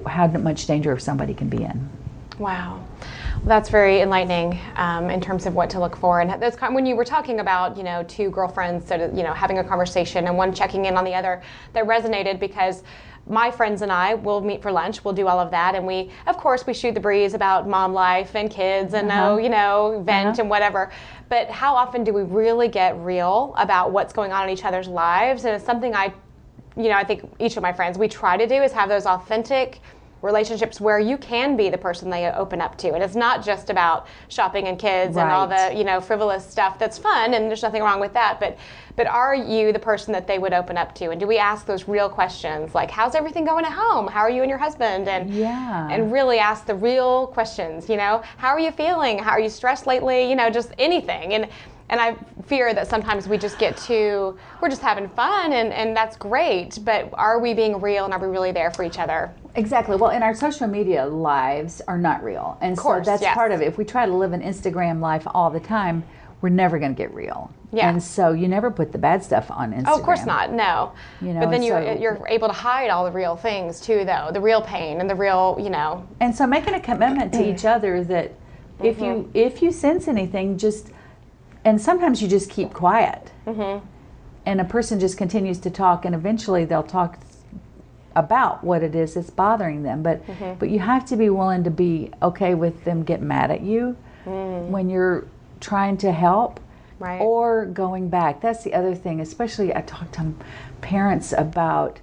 how 0.05 0.27
much 0.27 0.67
danger 0.67 0.91
of 0.91 1.01
somebody 1.01 1.33
can 1.33 1.49
be 1.49 1.63
in. 1.63 1.89
Wow. 2.39 2.83
Well, 3.37 3.45
that's 3.45 3.69
very 3.69 4.01
enlightening 4.01 4.59
um, 4.75 5.09
in 5.09 5.21
terms 5.21 5.45
of 5.45 5.53
what 5.53 5.69
to 5.71 5.79
look 5.79 5.95
for. 5.95 6.21
And 6.21 6.41
those 6.41 6.55
kind, 6.55 6.73
when 6.73 6.85
you 6.85 6.95
were 6.95 7.05
talking 7.05 7.39
about, 7.39 7.77
you 7.77 7.83
know, 7.83 8.03
two 8.03 8.29
girlfriends, 8.29 8.87
sort 8.87 9.01
of, 9.01 9.15
you 9.15 9.23
know, 9.23 9.33
having 9.33 9.59
a 9.59 9.63
conversation 9.63 10.27
and 10.27 10.37
one 10.37 10.53
checking 10.53 10.85
in 10.85 10.95
on 10.95 11.03
the 11.03 11.13
other, 11.13 11.43
that 11.73 11.85
resonated 11.85 12.39
because 12.39 12.83
my 13.27 13.49
friends 13.49 13.81
and 13.81 13.91
I 13.91 14.15
will 14.15 14.41
meet 14.41 14.61
for 14.61 14.71
lunch. 14.71 15.03
We'll 15.05 15.13
do 15.13 15.27
all 15.27 15.39
of 15.39 15.51
that, 15.51 15.75
and 15.75 15.87
we, 15.87 16.11
of 16.27 16.37
course, 16.37 16.65
we 16.67 16.73
shoot 16.73 16.93
the 16.93 16.99
breeze 16.99 17.33
about 17.33 17.67
mom 17.67 17.93
life 17.93 18.35
and 18.35 18.49
kids, 18.49 18.93
and 18.93 19.09
Uh-huh. 19.09 19.35
know, 19.35 19.37
you 19.37 19.49
know, 19.49 20.01
vent 20.05 20.27
Uh-huh. 20.31 20.41
and 20.41 20.49
whatever. 20.49 20.91
But 21.29 21.49
how 21.49 21.75
often 21.75 22.03
do 22.03 22.13
we 22.13 22.23
really 22.23 22.67
get 22.67 22.97
real 22.97 23.53
about 23.57 23.91
what's 23.91 24.13
going 24.13 24.31
on 24.33 24.43
in 24.43 24.49
each 24.49 24.65
other's 24.65 24.87
lives? 24.87 25.45
And 25.45 25.55
it's 25.55 25.65
something 25.65 25.95
I 25.95 26.13
you 26.75 26.89
know, 26.89 26.95
I 26.95 27.03
think 27.03 27.21
each 27.37 27.55
of 27.55 27.61
my 27.61 27.71
friends 27.71 27.99
we 27.99 28.07
try 28.07 28.35
to 28.35 28.47
do 28.47 28.55
is 28.63 28.71
have 28.71 28.89
those 28.89 29.05
authentic 29.05 29.79
relationships 30.23 30.79
where 30.79 30.99
you 30.99 31.17
can 31.17 31.55
be 31.57 31.69
the 31.69 31.77
person 31.77 32.09
they 32.09 32.31
open 32.31 32.61
up 32.61 32.77
to. 32.77 32.93
And 32.93 33.03
it's 33.03 33.15
not 33.15 33.43
just 33.43 33.69
about 33.69 34.07
shopping 34.29 34.67
and 34.67 34.79
kids 34.79 35.17
and 35.17 35.29
all 35.29 35.47
the 35.47 35.77
you 35.77 35.83
know 35.83 35.99
frivolous 35.99 36.49
stuff 36.49 36.79
that's 36.79 36.97
fun 36.97 37.33
and 37.33 37.49
there's 37.49 37.61
nothing 37.61 37.83
wrong 37.83 37.99
with 37.99 38.13
that. 38.13 38.39
But 38.39 38.57
but 38.95 39.05
are 39.05 39.35
you 39.35 39.73
the 39.73 39.79
person 39.79 40.13
that 40.13 40.25
they 40.25 40.39
would 40.39 40.53
open 40.53 40.77
up 40.77 40.95
to? 40.95 41.09
And 41.09 41.19
do 41.19 41.27
we 41.27 41.37
ask 41.37 41.65
those 41.65 41.87
real 41.87 42.09
questions 42.09 42.73
like 42.73 42.89
how's 42.89 43.15
everything 43.15 43.43
going 43.43 43.65
at 43.65 43.73
home? 43.73 44.07
How 44.07 44.21
are 44.21 44.29
you 44.29 44.41
and 44.41 44.49
your 44.49 44.59
husband? 44.59 45.07
And 45.09 45.33
Yeah. 45.33 45.89
and 45.91 46.11
really 46.11 46.39
ask 46.39 46.65
the 46.65 46.75
real 46.75 47.27
questions 47.27 47.89
you 47.89 47.97
know? 47.97 48.23
How 48.37 48.49
are 48.49 48.59
you 48.59 48.71
feeling? 48.71 49.19
How 49.19 49.31
are 49.31 49.41
you 49.41 49.49
stressed 49.49 49.85
lately? 49.85 50.29
You 50.29 50.35
know 50.37 50.49
just 50.49 50.71
anything. 50.79 51.33
And 51.33 51.49
and 51.89 51.99
I 51.99 52.15
fear 52.45 52.73
that 52.73 52.87
sometimes 52.87 53.27
we 53.27 53.37
just 53.37 53.59
get 53.59 53.75
too, 53.77 54.37
we're 54.61 54.69
just 54.69 54.81
having 54.81 55.09
fun 55.09 55.51
and, 55.51 55.73
and 55.73 55.95
that's 55.95 56.15
great, 56.15 56.79
but 56.81 57.09
are 57.13 57.39
we 57.39 57.53
being 57.53 57.79
real 57.81 58.05
and 58.05 58.13
are 58.13 58.19
we 58.19 58.27
really 58.27 58.51
there 58.53 58.71
for 58.71 58.83
each 58.83 58.97
other? 58.97 59.35
Exactly. 59.55 59.95
Well, 59.95 60.09
and 60.11 60.23
our 60.23 60.33
social 60.33 60.67
media 60.67 61.05
lives 61.05 61.81
are 61.87 61.97
not 61.97 62.23
real. 62.23 62.57
And 62.61 62.77
course, 62.77 63.05
so 63.05 63.11
that's 63.11 63.21
yes. 63.21 63.35
part 63.35 63.51
of 63.51 63.61
it. 63.61 63.67
If 63.67 63.77
we 63.77 63.85
try 63.85 64.05
to 64.05 64.13
live 64.13 64.33
an 64.33 64.41
Instagram 64.41 64.99
life 64.99 65.27
all 65.33 65.49
the 65.49 65.59
time, 65.59 66.03
we're 66.41 66.49
never 66.49 66.77
going 66.79 66.93
to 66.93 66.97
get 66.97 67.13
real. 67.13 67.53
Yeah. 67.71 67.89
And 67.89 68.03
so 68.03 68.33
you 68.33 68.47
never 68.47 68.69
put 68.69 68.91
the 68.91 68.97
bad 68.97 69.23
stuff 69.23 69.49
on 69.49 69.71
Instagram. 69.71 69.83
Oh, 69.87 69.97
of 69.97 70.03
course 70.03 70.25
not, 70.25 70.51
no. 70.51 70.91
You 71.21 71.33
know, 71.33 71.39
but 71.39 71.51
then 71.51 71.63
you, 71.63 71.71
so- 71.71 71.97
you're 71.99 72.21
able 72.27 72.47
to 72.47 72.53
hide 72.53 72.89
all 72.89 73.05
the 73.05 73.11
real 73.11 73.35
things 73.35 73.79
too, 73.79 74.03
though, 74.05 74.29
the 74.31 74.41
real 74.41 74.61
pain 74.61 74.99
and 74.99 75.09
the 75.09 75.15
real, 75.15 75.57
you 75.59 75.69
know, 75.69 76.05
And 76.19 76.35
so 76.35 76.45
making 76.45 76.73
a 76.73 76.79
commitment 76.79 77.31
to 77.33 77.49
each 77.49 77.65
other 77.65 78.03
that 78.03 78.33
if 78.81 78.99
you 78.99 79.03
Mm-hmm. 79.05 79.31
if 79.33 79.61
you 79.61 79.71
sense 79.71 80.07
anything, 80.07 80.57
just 80.57 80.89
and 81.63 81.79
sometimes 81.79 82.21
you 82.21 82.27
just 82.27 82.49
keep 82.49 82.73
quiet. 82.73 83.31
Mm-hmm. 83.47 83.85
And 84.45 84.59
a 84.59 84.65
person 84.65 84.99
just 84.99 85.17
continues 85.17 85.59
to 85.59 85.69
talk, 85.69 86.03
and 86.03 86.13
eventually 86.13 86.65
they'll 86.65 86.83
talk 86.83 87.17
about 88.15 88.63
what 88.63 88.83
it 88.83 88.95
is 88.95 89.13
that's 89.15 89.29
bothering 89.29 89.83
them. 89.83 90.03
But 90.03 90.25
Mm-hmm. 90.27 90.53
but 90.59 90.69
you 90.69 90.79
have 90.79 91.05
to 91.05 91.15
be 91.15 91.29
willing 91.29 91.63
to 91.63 91.71
be 91.71 92.11
okay 92.21 92.53
with 92.55 92.83
them 92.85 93.03
getting 93.03 93.27
mad 93.27 93.51
at 93.51 93.61
you 93.61 93.95
when 94.25 94.89
you're 94.89 95.25
trying 95.59 95.97
to 95.97 96.11
help. 96.11 96.59
Mm. 96.59 96.63
Right. 96.99 97.19
Or 97.19 97.65
going 97.65 98.07
back. 98.07 98.39
That's 98.39 98.63
the 98.63 98.73
other 98.73 98.95
thing, 98.95 99.19
especially 99.19 99.75
I 99.75 99.81
talk 99.81 100.11
to 100.13 100.33
parents 100.79 101.33
about 101.37 101.99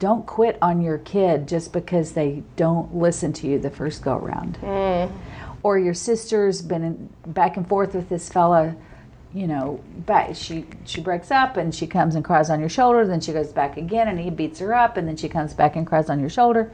don't 0.00 0.26
quit 0.26 0.58
on 0.60 0.80
your 0.82 0.98
kid 0.98 1.46
just 1.46 1.72
because 1.72 2.12
they 2.12 2.42
don't 2.56 2.92
listen 2.96 3.32
to 3.34 3.46
you 3.46 3.60
the 3.60 3.70
first 3.70 4.02
go 4.02 4.16
around. 4.16 4.58
Or 5.62 5.78
your 5.78 5.94
sister's 5.94 6.60
been 6.60 6.82
in, 6.82 7.08
back 7.24 7.56
and 7.56 7.68
forth 7.68 7.94
with 7.94 8.08
this 8.08 8.28
fella, 8.28 8.74
you 9.34 9.46
know, 9.46 9.80
back, 10.06 10.34
she 10.36 10.66
she 10.84 11.00
breaks 11.00 11.30
up 11.30 11.56
and 11.56 11.74
she 11.74 11.86
comes 11.86 12.14
and 12.14 12.24
cries 12.24 12.50
on 12.50 12.60
your 12.60 12.68
shoulder, 12.68 13.06
then 13.06 13.20
she 13.20 13.32
goes 13.32 13.52
back 13.52 13.76
again 13.76 14.08
and 14.08 14.18
he 14.20 14.30
beats 14.30 14.58
her 14.60 14.74
up 14.74 14.96
and 14.96 15.08
then 15.08 15.16
she 15.16 15.28
comes 15.28 15.54
back 15.54 15.74
and 15.76 15.86
cries 15.86 16.10
on 16.10 16.20
your 16.20 16.28
shoulder. 16.30 16.70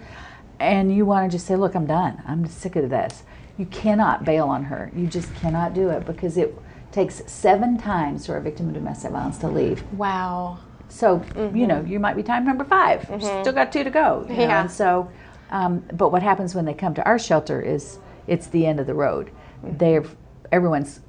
And 0.61 0.95
you 0.95 1.05
want 1.07 1.31
to 1.31 1.37
just 1.37 1.47
say, 1.47 1.55
"Look, 1.55 1.75
I'm 1.77 1.87
done. 1.87 2.21
I'm 2.27 2.47
sick 2.47 2.75
of 2.77 2.91
this." 2.91 3.23
You 3.59 3.67
cannot 3.67 4.25
bail 4.25 4.47
on 4.49 4.65
her. 4.65 4.91
You 4.95 5.07
just 5.07 5.33
cannot 5.37 5.73
do 5.75 5.91
it 5.91 6.05
because 6.07 6.37
it 6.37 6.57
takes 6.93 7.23
7 7.31 7.77
times 7.79 8.27
for 8.27 8.37
a 8.37 8.41
victim 8.41 8.69
of 8.69 8.75
domestic 8.75 9.11
violence 9.13 9.39
to 9.39 9.49
leave. 9.49 9.83
wow. 9.93 10.59
So 10.91 11.23
you 11.55 11.67
know 11.67 11.85
you 11.87 12.01
might 12.01 12.17
be 12.17 12.23
time 12.23 12.47
number 12.47 12.65
5 12.65 13.05
Still 13.21 13.53
got 13.53 13.71
two 13.73 13.85
to 13.85 13.91
go. 13.91 14.25
you 14.29 14.35
know, 14.37 14.43
Yeah. 14.45 14.61
And 14.63 14.71
so, 14.71 15.11
um, 15.51 15.85
but 15.93 16.11
what 16.13 16.23
happens 16.23 16.55
when 16.55 16.65
they 16.65 16.73
come 16.75 16.95
to 16.95 17.05
our 17.05 17.19
shelter 17.19 17.61
is 17.61 17.99
it's 18.27 18.47
the 18.47 18.65
end 18.67 18.81
of 18.81 18.87
the 18.87 18.95
road. 18.95 19.31
They're 19.63 20.05
everyone's 20.51 21.01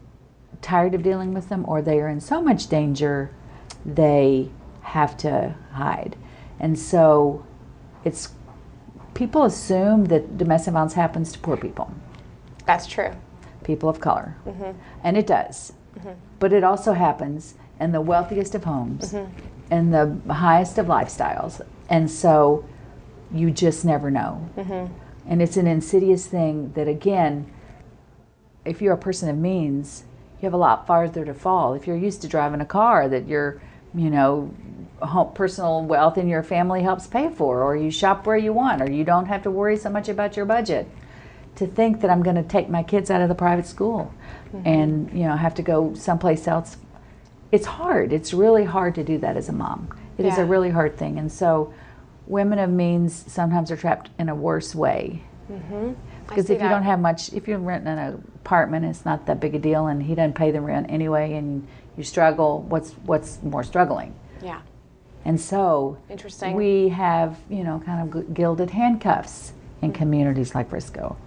tired 0.61 0.93
of 0.93 1.03
dealing 1.03 1.33
with 1.33 1.49
them, 1.49 1.65
or 1.67 1.81
they 1.81 1.99
are 1.99 2.09
in 2.09 2.19
so 2.19 2.41
much 2.41 2.67
danger 2.67 3.31
they 3.85 4.49
have 4.81 5.15
to 5.17 5.55
hide. 5.71 6.15
And 6.59 6.77
so, 6.77 7.45
it's 8.03 8.29
people 9.13 9.43
assume 9.43 10.05
that 10.05 10.37
domestic 10.37 10.73
violence 10.73 10.93
happens 10.93 11.31
to 11.33 11.39
poor 11.39 11.57
people 11.57 11.91
That's 12.65 12.87
true. 12.87 13.11
people 13.63 13.89
of 13.89 13.99
color. 13.99 14.35
Mm-hmm. 14.45 14.71
And 15.03 15.17
it 15.17 15.27
does. 15.27 15.73
Mm-hmm. 15.97 16.11
But 16.39 16.53
it 16.53 16.63
also 16.63 16.93
happens 16.93 17.55
in 17.79 17.91
the 17.91 18.01
wealthiest 18.01 18.55
of 18.55 18.63
homes 18.63 19.13
mm-hmm. 19.13 19.73
in 19.73 19.91
the 19.91 20.33
highest 20.33 20.77
of 20.77 20.85
lifestyles. 20.87 21.61
And 21.89 22.09
so 22.09 22.65
you 23.33 23.51
just 23.51 23.83
never 23.85 24.09
know. 24.09 24.49
And 25.27 25.41
it's 25.41 25.57
an 25.57 25.67
insidious 25.67 26.25
thing 26.27 26.71
that, 26.73 26.87
again, 26.87 27.51
if 28.65 28.81
you're 28.81 28.93
a 28.93 28.97
person 28.97 29.29
of 29.29 29.37
means, 29.37 30.03
you 30.41 30.45
have 30.45 30.53
a 30.53 30.57
lot 30.57 30.87
farther 30.87 31.25
to 31.25 31.33
fall. 31.33 31.73
If 31.73 31.87
you're 31.87 31.97
used 31.97 32.21
to 32.21 32.27
driving 32.27 32.61
a 32.61 32.65
car 32.65 33.09
that 33.09 33.27
your, 33.27 33.61
you 33.93 34.09
know, 34.09 34.53
home, 35.01 35.33
personal 35.33 35.83
wealth 35.83 36.17
in 36.17 36.27
your 36.27 36.43
family 36.43 36.83
helps 36.83 37.07
pay 37.07 37.29
for, 37.29 37.63
or 37.63 37.75
you 37.75 37.91
shop 37.91 38.25
where 38.25 38.37
you 38.37 38.53
want, 38.53 38.81
or 38.81 38.89
you 38.89 39.03
don't 39.03 39.25
have 39.25 39.43
to 39.43 39.51
worry 39.51 39.77
so 39.77 39.89
much 39.89 40.09
about 40.09 40.37
your 40.37 40.45
budget. 40.45 40.87
To 41.55 41.67
think 41.67 42.01
that 42.01 42.09
I'm 42.09 42.23
going 42.23 42.37
to 42.37 42.43
take 42.43 42.69
my 42.69 42.83
kids 42.83 43.11
out 43.11 43.21
of 43.21 43.27
the 43.27 43.35
private 43.35 43.65
school 43.65 44.13
mm-hmm. 44.53 44.65
and 44.65 45.11
you 45.11 45.25
know 45.25 45.35
have 45.35 45.55
to 45.55 45.61
go 45.61 45.93
someplace 45.93 46.47
else, 46.47 46.77
it's 47.51 47.65
hard. 47.65 48.13
It's 48.13 48.33
really 48.33 48.63
hard 48.63 48.95
to 48.95 49.03
do 49.03 49.17
that 49.17 49.35
as 49.35 49.49
a 49.49 49.53
mom. 49.53 49.89
It 50.17 50.25
is 50.25 50.37
Yeah. 50.37 50.43
a 50.43 50.45
really 50.45 50.69
hard 50.69 50.97
thing, 50.97 51.19
and 51.19 51.29
so 51.29 51.73
women 52.27 52.59
of 52.59 52.69
means 52.69 53.25
sometimes 53.29 53.71
are 53.71 53.75
trapped 53.75 54.09
in 54.17 54.29
a 54.29 54.35
worse 54.35 54.73
way. 54.73 55.23
Mm-hmm. 55.51 55.93
Because 56.29 56.49
if 56.49 56.61
you 56.61 56.69
don't 56.69 56.83
have 56.83 56.99
much, 56.99 57.33
if 57.33 57.47
you're 57.47 57.57
renting 57.57 57.97
an 57.97 58.23
apartment, 58.35 58.85
it's 58.85 59.03
not 59.03 59.25
that 59.25 59.39
big 59.39 59.55
a 59.55 59.59
deal, 59.59 59.87
and 59.87 60.01
he 60.03 60.15
doesn't 60.15 60.33
pay 60.33 60.51
the 60.51 60.61
rent 60.61 60.87
anyway, 60.89 61.33
and 61.33 61.67
you 61.97 62.03
struggle. 62.03 62.61
What's 62.61 62.91
what's 63.03 63.41
more 63.43 63.63
struggling? 63.63 64.13
Yeah. 64.41 64.61
And 65.25 65.39
so 65.39 65.97
Interesting. 66.09 66.55
we 66.55 66.89
have 66.89 67.39
you 67.49 67.63
know 67.63 67.81
kind 67.85 68.13
of 68.13 68.33
gilded 68.33 68.69
handcuffs 68.69 69.53
in 69.81 69.91
communities 69.91 70.53
like 70.55 70.69
Frisco, 70.69 71.17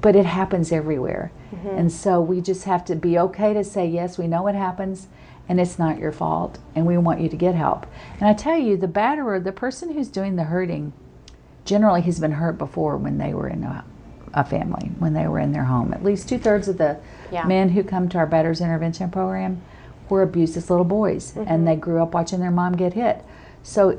but 0.00 0.14
it 0.14 0.26
happens 0.26 0.72
everywhere, 0.72 1.32
and 1.64 1.90
so 1.90 2.20
we 2.20 2.40
just 2.40 2.64
have 2.64 2.84
to 2.86 2.94
be 2.94 3.18
okay 3.18 3.52
to 3.52 3.64
say 3.64 3.86
yes. 3.86 4.16
We 4.16 4.28
know 4.28 4.46
it 4.46 4.54
happens. 4.54 5.08
And 5.48 5.58
it's 5.60 5.80
not 5.80 5.98
your 5.98 6.12
fault, 6.12 6.60
and 6.76 6.86
we 6.86 6.96
want 6.96 7.20
you 7.20 7.28
to 7.28 7.36
get 7.36 7.56
help. 7.56 7.84
And 8.20 8.28
I 8.28 8.34
tell 8.34 8.56
you, 8.56 8.76
the 8.76 8.86
batterer, 8.86 9.42
the 9.42 9.50
person 9.50 9.92
who's 9.92 10.06
doing 10.06 10.36
the 10.36 10.44
hurting, 10.44 10.92
generally 11.64 12.02
has 12.02 12.20
been 12.20 12.32
hurt 12.32 12.56
before 12.56 12.96
when 12.96 13.18
they 13.18 13.34
were 13.34 13.48
in 13.48 13.64
a, 13.64 13.84
a 14.34 14.44
family, 14.44 14.90
when 14.98 15.12
they 15.12 15.26
were 15.26 15.38
in 15.38 15.52
their 15.52 15.64
home. 15.64 15.92
At 15.92 16.04
least 16.04 16.28
two 16.28 16.38
thirds 16.38 16.68
of 16.68 16.78
the 16.78 16.96
Yeah. 17.30 17.44
men 17.46 17.70
who 17.70 17.82
come 17.82 18.08
to 18.10 18.18
our 18.18 18.26
Batterers 18.26 18.60
Intervention 18.60 19.10
Program 19.10 19.60
were 20.08 20.22
abused 20.22 20.56
as 20.56 20.70
little 20.70 20.84
boys, 20.84 21.36
and 21.36 21.66
they 21.66 21.76
grew 21.76 22.02
up 22.02 22.14
watching 22.14 22.40
their 22.40 22.50
mom 22.50 22.72
get 22.72 22.94
hit. 22.94 23.24
So 23.62 23.98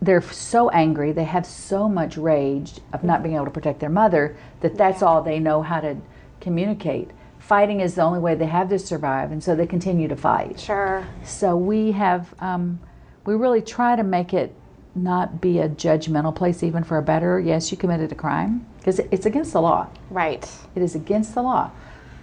they're 0.00 0.22
so 0.22 0.70
angry, 0.70 1.12
they 1.12 1.24
have 1.24 1.44
so 1.44 1.88
much 1.88 2.16
rage 2.16 2.80
of 2.92 3.04
not 3.04 3.22
being 3.22 3.34
able 3.34 3.44
to 3.44 3.50
protect 3.50 3.80
their 3.80 3.90
mother 3.90 4.36
that 4.60 4.76
that's 4.76 5.02
all 5.02 5.22
they 5.22 5.38
know 5.38 5.62
how 5.62 5.80
to 5.80 5.96
communicate. 6.40 7.10
Fighting 7.38 7.80
is 7.80 7.94
the 7.94 8.02
only 8.02 8.18
way 8.18 8.34
they 8.34 8.46
have 8.46 8.70
to 8.70 8.78
survive, 8.78 9.30
and 9.30 9.42
so 9.44 9.54
they 9.54 9.66
continue 9.66 10.08
to 10.08 10.16
fight. 10.16 10.58
Sure. 10.58 11.06
So 11.22 11.56
we 11.56 11.92
have, 11.92 12.34
um, 12.40 12.80
we 13.26 13.34
really 13.34 13.60
try 13.60 13.96
to 13.96 14.02
make 14.02 14.32
it 14.32 14.54
not 14.94 15.40
be 15.40 15.58
a 15.58 15.68
judgmental 15.68 16.34
place 16.34 16.62
even 16.62 16.84
for 16.84 16.98
a 16.98 17.02
batterer 17.02 17.44
yes 17.44 17.70
you 17.70 17.76
committed 17.76 18.12
a 18.12 18.14
crime 18.14 18.64
because 18.78 18.98
it's 19.10 19.26
against 19.26 19.52
the 19.52 19.60
law 19.60 19.88
Right. 20.10 20.48
it 20.74 20.82
is 20.82 20.94
against 20.94 21.34
the 21.34 21.42
law 21.42 21.70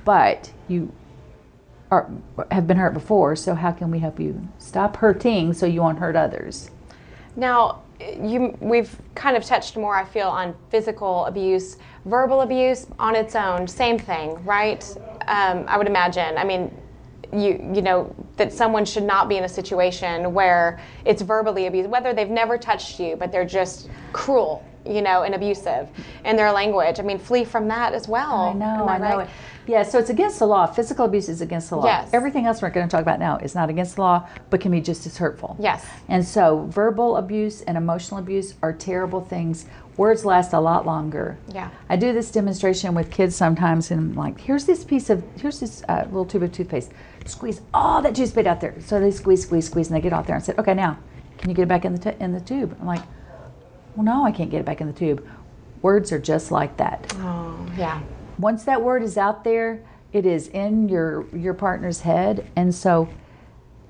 but 0.06 0.52
you 0.68 0.92
are 1.92 2.10
have 2.52 2.68
been 2.68 2.78
hurt 2.78 2.94
before 2.94 3.36
so 3.36 3.54
how 3.56 3.72
can 3.72 3.92
we 3.92 4.00
help 4.00 4.20
you 4.20 4.48
stop 4.58 4.96
hurting 4.98 5.54
so 5.54 5.66
you 5.66 5.82
won't 5.82 6.00
hurt 6.00 6.16
others 6.16 6.72
Now, 7.36 7.82
you 8.00 8.58
we've 8.62 8.98
kind 9.16 9.38
of 9.38 9.44
touched 9.46 9.78
more, 9.78 9.96
I 9.96 10.04
feel, 10.06 10.28
on 10.28 10.56
physical 10.70 11.26
abuse, 11.28 11.78
verbal 12.06 12.42
abuse 12.42 12.88
on 12.98 13.16
its 13.16 13.36
own, 13.36 13.68
same 13.68 13.98
thing, 14.00 14.44
right? 14.44 14.84
Um, 15.28 15.66
I 15.68 15.78
would 15.78 15.88
imagine. 15.88 16.36
I 16.38 16.44
mean, 16.44 16.76
you 17.34 17.72
you 17.74 17.82
know 17.82 18.14
that 18.38 18.52
someone 18.52 18.86
should 18.86 19.04
not 19.04 19.30
be 19.30 19.38
in 19.38 19.44
a 19.44 19.50
situation 19.50 20.34
where 20.34 20.80
it's 21.06 21.22
verbally 21.22 21.68
abused, 21.68 21.90
whether 21.90 22.14
they've 22.14 22.30
never 22.30 22.58
touched 22.58 23.00
you, 23.00 23.16
but 23.16 23.32
they're 23.32 23.46
just 23.46 23.90
cruel, 24.14 24.64
you 24.86 25.02
know, 25.02 25.24
and 25.24 25.36
abusive 25.36 25.88
in 26.26 26.36
their 26.36 26.52
language. 26.52 27.00
I 27.00 27.04
mean, 27.04 27.20
flee 27.20 27.46
from 27.46 27.68
that 27.70 27.94
as 27.94 28.08
well. 28.08 28.50
I 28.50 28.54
know, 28.54 28.66
Am 28.66 28.90
I, 28.90 28.98
know 28.98 29.18
right? 29.18 29.28
it. 29.28 29.34
Yeah, 29.68 29.84
so 29.84 30.00
it's 30.00 30.10
against 30.10 30.40
the 30.40 30.46
law. 30.48 30.66
Physical 30.66 31.06
abuse 31.06 31.30
is 31.30 31.42
against 31.42 31.70
the 31.70 31.78
law. 31.78 31.86
Yes. 31.86 32.10
Everything 32.14 32.46
else 32.46 32.62
we're 32.62 32.70
going 32.70 32.88
to 32.88 32.92
talk 32.92 33.02
about 33.02 33.20
now 33.20 33.38
is 33.38 33.56
not 33.56 33.70
against 33.70 33.96
the 33.96 34.02
law, 34.02 34.28
but 34.50 34.60
can 34.62 34.72
be 34.72 34.82
just 34.82 35.06
as 35.06 35.18
hurtful. 35.18 35.56
Yes. 35.60 35.86
And 36.08 36.26
so 36.26 36.66
verbal 36.70 37.18
abuse 37.18 37.62
and 37.62 37.78
emotional 37.78 38.20
abuse 38.20 38.56
are 38.62 38.74
terrible 38.74 39.22
things. 39.22 39.66
Words 39.98 40.26
last 40.26 40.54
a 40.54 40.60
lot 40.60 40.86
longer. 40.86 41.38
Yeah. 41.48 41.70
I 41.90 41.96
do 41.96 42.14
this 42.14 42.32
demonstration 42.32 42.96
with 42.96 43.12
kids 43.12 43.36
sometimes, 43.36 43.92
and 43.92 44.00
I'm 44.00 44.16
like, 44.16 44.40
here's 44.40 44.66
this 44.66 44.84
piece 44.84 45.10
of, 45.10 45.24
here's 45.40 45.60
this 45.60 45.84
uh, 45.90 46.04
little 46.06 46.26
tube 46.26 46.44
of 46.44 46.52
toothpaste. 46.52 46.92
Squeeze 47.26 47.62
all 47.74 48.02
that 48.02 48.16
toothpaste 48.16 48.48
out 48.48 48.62
there. 48.62 48.74
So 48.82 49.00
they 49.00 49.12
squeeze, 49.12 49.44
squeeze, 49.44 49.68
squeeze, 49.68 49.88
and 49.90 49.96
they 49.96 50.02
get 50.02 50.14
out 50.14 50.26
there 50.26 50.36
and 50.36 50.44
said, 50.44 50.58
okay, 50.58 50.74
now, 50.74 50.98
can 51.38 51.50
you 51.50 51.56
get 51.56 51.64
it 51.64 51.68
back 51.70 51.86
in 51.86 51.94
the, 51.96 52.12
t- 52.12 52.18
in 52.20 52.32
the 52.32 52.40
tube? 52.42 52.76
I'm 52.80 52.88
like, 52.88 53.02
well, 53.96 54.06
no, 54.06 54.26
I 54.26 54.32
can't 54.32 54.50
get 54.50 54.60
it 54.60 54.66
back 54.66 54.82
in 54.82 54.88
the 54.88 54.94
tube. 54.94 55.28
Words 55.82 56.12
are 56.12 56.20
just 56.20 56.52
like 56.52 56.78
that 56.78 57.12
Oh, 57.18 57.66
yeah. 57.76 58.02
Once 58.42 58.64
that 58.64 58.82
word 58.82 59.04
is 59.04 59.18
out 59.18 59.44
there, 59.44 59.84
it 60.14 60.26
is 60.26 60.48
in 60.50 60.90
your 60.90 61.26
your 61.36 61.54
partner's 61.54 62.02
head, 62.02 62.50
and 62.56 62.74
so 62.74 63.08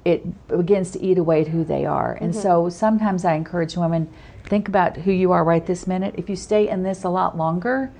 it 0.06 0.48
begins 0.48 0.92
to 0.92 1.02
eat 1.02 1.18
away 1.18 1.42
at 1.42 1.48
who 1.48 1.64
they 1.64 1.86
are. 1.86 2.18
And 2.20 2.34
mm-hmm. 2.34 2.42
so 2.42 2.70
sometimes 2.70 3.24
I 3.24 3.36
encourage 3.36 3.78
women 3.78 4.12
think 4.46 4.68
about 4.68 4.98
who 4.98 5.12
you 5.12 5.32
are 5.32 5.44
right 5.44 5.66
this 5.66 5.86
minute. 5.86 6.16
If 6.18 6.30
you 6.30 6.36
stay 6.36 6.68
in 6.70 6.84
this 6.84 7.04
a 7.04 7.10
lot 7.10 7.38
longer, 7.38 7.92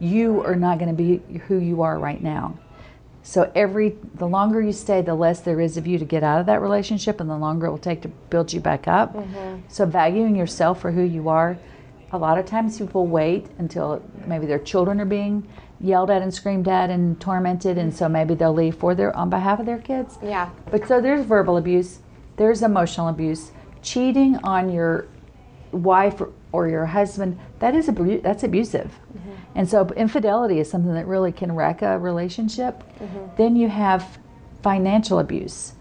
you 0.00 0.42
are 0.42 0.56
not 0.56 0.78
going 0.78 0.94
to 0.94 1.02
be 1.02 1.22
who 1.46 1.58
you 1.58 1.82
are 1.82 1.98
right 1.98 2.20
now. 2.22 2.58
So 3.22 3.50
every 3.54 3.96
the 4.16 4.26
longer 4.26 4.60
you 4.60 4.72
stay, 4.72 5.00
the 5.00 5.14
less 5.14 5.40
there 5.40 5.60
is 5.60 5.76
of 5.76 5.86
you 5.86 5.98
to 5.98 6.04
get 6.04 6.22
out 6.22 6.40
of 6.40 6.46
that 6.46 6.60
relationship, 6.60 7.20
and 7.20 7.30
the 7.30 7.36
longer 7.36 7.66
it 7.66 7.70
will 7.70 7.78
take 7.78 8.02
to 8.02 8.08
build 8.08 8.52
you 8.52 8.60
back 8.60 8.86
up. 8.86 9.14
Mm-hmm. 9.14 9.60
So 9.68 9.86
valuing 9.86 10.36
yourself 10.36 10.80
for 10.80 10.92
who 10.92 11.02
you 11.02 11.28
are. 11.28 11.56
A 12.12 12.18
lot 12.18 12.38
of 12.38 12.46
times 12.46 12.78
people 12.78 13.06
wait 13.06 13.46
until 13.58 14.02
maybe 14.26 14.46
their 14.46 14.58
children 14.58 15.00
are 15.00 15.06
being 15.06 15.48
yelled 15.80 16.10
at 16.10 16.22
and 16.22 16.32
screamed 16.32 16.68
at 16.68 16.90
and 16.90 17.20
tormented, 17.20 17.78
and 17.78 17.94
so 17.94 18.08
maybe 18.08 18.34
they'll 18.34 18.54
leave 18.54 18.76
for 18.76 18.94
their 18.94 19.14
on 19.16 19.30
behalf 19.30 19.60
of 19.60 19.66
their 19.66 19.78
kids. 19.78 20.18
Yeah. 20.22 20.50
But 20.70 20.86
so 20.86 21.00
there's 21.00 21.24
verbal 21.26 21.56
abuse, 21.56 21.98
there's 22.36 22.62
emotional 22.62 23.08
abuse, 23.08 23.52
cheating 23.82 24.36
on 24.44 24.72
your 24.72 25.06
wife 25.72 26.20
or 26.52 26.68
your 26.68 26.86
husband. 26.86 27.38
That 27.58 27.74
is 27.74 27.88
abu- 27.88 28.20
that's 28.20 28.42
abusive, 28.42 28.98
mm-hmm. 29.16 29.30
and 29.54 29.68
so 29.68 29.86
infidelity 29.96 30.58
is 30.60 30.70
something 30.70 30.94
that 30.94 31.06
really 31.06 31.32
can 31.32 31.52
wreck 31.52 31.82
a 31.82 31.98
relationship. 31.98 32.82
Mm-hmm. 32.98 33.36
Then 33.36 33.56
you 33.56 33.68
have 33.68 34.18
financial 34.62 35.18
abuse, 35.18 35.74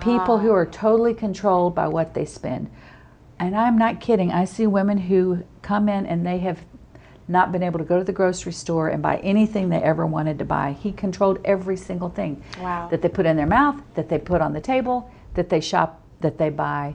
people 0.00 0.38
who 0.38 0.50
ah. 0.50 0.56
are 0.56 0.66
totally 0.66 1.14
controlled 1.14 1.74
by 1.74 1.86
what 1.86 2.14
they 2.14 2.24
spend. 2.24 2.70
And 3.38 3.56
I'm 3.56 3.78
not 3.78 4.00
kidding. 4.00 4.32
I 4.32 4.44
see 4.44 4.66
women 4.66 4.98
who 4.98 5.44
come 5.62 5.88
in 5.88 6.06
and 6.06 6.26
they 6.26 6.38
have 6.38 6.58
not 7.28 7.52
been 7.52 7.62
able 7.62 7.78
to 7.78 7.84
go 7.84 7.98
to 7.98 8.04
the 8.04 8.12
grocery 8.12 8.52
store 8.52 8.88
and 8.88 9.02
buy 9.02 9.18
anything 9.18 9.68
they 9.68 9.82
ever 9.82 10.06
wanted 10.06 10.38
to 10.38 10.44
buy. 10.44 10.72
He 10.80 10.92
controlled 10.92 11.38
every 11.44 11.76
single 11.76 12.08
thing 12.08 12.42
Wow. 12.60 12.88
that 12.90 13.02
they 13.02 13.08
put 13.08 13.26
in 13.26 13.36
their 13.36 13.46
mouth, 13.46 13.76
that 13.94 14.08
they 14.08 14.18
put 14.18 14.40
on 14.40 14.54
the 14.54 14.60
table, 14.60 15.10
that 15.34 15.50
they 15.50 15.60
shop, 15.60 16.00
that 16.20 16.38
they 16.38 16.50
buy. 16.50 16.94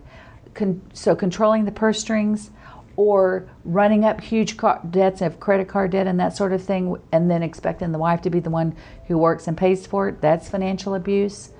Con- 0.53 0.81
so 0.93 1.15
controlling 1.15 1.65
the 1.65 1.71
purse 1.71 1.99
strings 1.99 2.51
or 2.95 3.47
running 3.65 4.05
up 4.05 4.21
huge 4.21 4.57
car- 4.57 4.81
debts 4.89 5.21
of 5.21 5.39
credit 5.39 5.67
card 5.67 5.91
debt 5.91 6.07
and 6.07 6.19
that 6.19 6.35
sort 6.35 6.53
of 6.53 6.61
thing 6.61 6.95
and 7.11 7.29
then 7.29 7.41
expecting 7.41 7.91
the 7.91 7.97
wife 7.97 8.21
to 8.21 8.29
be 8.29 8.39
the 8.39 8.49
one 8.49 8.75
who 9.07 9.17
works 9.17 9.47
and 9.47 9.57
pays 9.57 9.87
for 9.87 10.09
it, 10.09 10.21
that's 10.21 10.49
financial 10.49 10.93
abuse. 10.95 11.51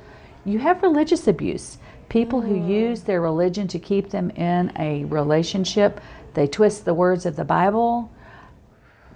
You 0.45 0.59
have 0.59 0.83
religious 0.83 1.27
abuse. 1.27 1.77
People 2.09 2.41
who 2.41 2.55
mm. 2.55 2.67
use 2.67 3.01
their 3.01 3.21
religion 3.21 3.67
to 3.69 3.79
keep 3.79 4.09
them 4.09 4.29
in 4.31 4.71
a 4.77 5.05
relationship, 5.05 5.99
they 6.35 6.45
twist 6.47 6.85
the 6.85 6.93
words 6.93 7.25
of 7.25 7.35
the 7.35 7.45
Bible 7.45 8.11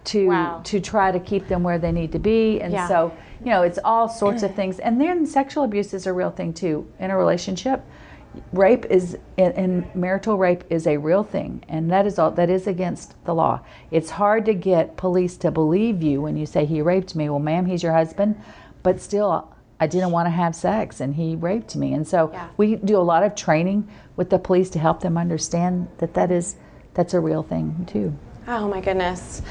to 0.08 0.28
Wow. 0.28 0.62
to 0.64 0.80
try 0.80 1.12
to 1.12 1.20
keep 1.20 1.48
them 1.48 1.64
where 1.64 1.78
they 1.78 1.92
need 1.92 2.12
to 2.14 2.20
be. 2.20 2.60
And 2.62 2.74
Yeah. 2.74 2.88
so 2.88 3.12
you 3.44 3.52
know 3.52 3.62
it's 3.62 3.80
all 3.84 4.08
sorts 4.08 4.42
of 4.44 4.56
things. 4.56 4.80
And 4.80 5.00
then 5.00 5.26
sexual 5.26 5.64
abuse 5.64 5.94
is 5.94 6.08
a 6.08 6.14
real 6.14 6.32
thing 6.32 6.54
too. 6.54 6.86
In 7.00 7.12
a 7.12 7.18
relationship 7.18 7.82
rape 8.54 8.86
is 8.86 9.18
and 9.38 9.84
marital 9.96 10.38
rape 10.38 10.64
is 10.70 10.86
a 10.88 10.98
real 10.98 11.24
thing. 11.24 11.64
And 11.68 11.90
that 11.92 12.06
is 12.06 12.20
all 12.20 12.32
that 12.32 12.50
is 12.50 12.68
against 12.68 13.16
the 13.26 13.34
law. 13.34 13.62
It's 13.92 14.12
hard 14.12 14.46
to 14.46 14.54
get 14.54 14.96
police 14.96 15.38
to 15.38 15.52
believe 15.52 16.02
you 16.04 16.22
when 16.22 16.38
you 16.38 16.46
say 16.46 16.66
he 16.66 16.82
raped 16.82 17.16
me. 17.16 17.30
Well 17.30 17.40
ma'am 17.40 17.66
he's 17.66 17.84
your 17.84 17.94
husband. 17.94 18.36
But 18.84 19.00
still 19.02 19.48
i 19.80 19.86
didn't 19.86 20.12
want 20.12 20.26
to 20.26 20.32
have 20.32 20.56
sex 20.56 21.00
and 21.02 21.16
he 21.16 21.36
raped 21.36 21.76
me. 21.76 21.94
And 21.94 22.08
so 22.08 22.30
Yeah. 22.34 22.48
we 22.58 22.76
do 22.78 22.98
a 22.98 23.04
lot 23.14 23.24
of 23.24 23.36
training 23.36 23.88
with 24.16 24.30
the 24.30 24.40
police 24.40 24.70
to 24.72 24.80
help 24.80 25.02
them 25.02 25.18
understand 25.18 25.88
that 25.98 26.14
that 26.14 26.32
is 26.32 26.56
that's 26.94 27.14
a 27.14 27.20
real 27.20 27.44
thing 27.44 27.86
too 27.86 28.14
Oh 28.50 28.66
my 28.68 28.80
goodness. 28.80 29.42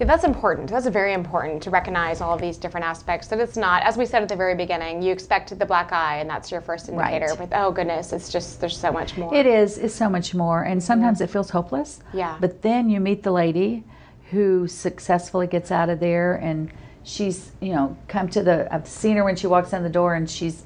Yeah, 0.00 0.06
that's 0.06 0.24
important. 0.24 0.70
That's 0.70 0.86
very 0.86 1.12
important 1.12 1.62
to 1.64 1.70
recognize 1.70 2.22
all 2.22 2.34
of 2.34 2.40
these 2.40 2.56
different 2.56 2.86
aspects. 2.86 3.28
That 3.28 3.38
it's 3.38 3.56
not, 3.56 3.82
as 3.82 3.98
we 3.98 4.06
said 4.06 4.22
at 4.22 4.30
the 4.30 4.36
very 4.36 4.54
beginning, 4.54 5.02
you 5.02 5.12
expect 5.12 5.56
the 5.58 5.66
black 5.66 5.92
eye 5.92 6.18
and 6.18 6.28
that's 6.28 6.50
your 6.50 6.62
first 6.62 6.88
indicator. 6.88 7.34
Right. 7.34 7.50
But 7.50 7.52
oh 7.52 7.70
goodness, 7.70 8.14
it's 8.14 8.30
just, 8.30 8.60
there's 8.60 8.78
so 8.78 8.90
much 8.90 9.18
more. 9.18 9.34
It 9.34 9.44
is. 9.44 9.76
It's 9.76 9.94
so 9.94 10.08
much 10.08 10.34
more, 10.34 10.62
and 10.62 10.82
sometimes 10.82 11.20
it 11.20 11.28
feels 11.28 11.50
hopeless. 11.50 12.00
Yeah. 12.14 12.38
But 12.40 12.62
then 12.62 12.88
you 12.88 12.98
meet 12.98 13.22
the 13.22 13.32
lady 13.32 13.84
who 14.30 14.66
successfully 14.66 15.46
gets 15.46 15.70
out 15.70 15.90
of 15.90 16.00
there, 16.00 16.36
and 16.36 16.72
she's 17.02 17.52
you 17.60 17.74
know 17.74 17.96
come 18.08 18.28
to 18.30 18.42
the. 18.42 18.72
I've 18.74 18.88
seen 18.88 19.16
her 19.16 19.24
when 19.24 19.36
she 19.36 19.46
walks 19.46 19.72
in 19.72 19.82
the 19.82 19.90
door, 19.90 20.14
and 20.14 20.28
she's 20.28 20.64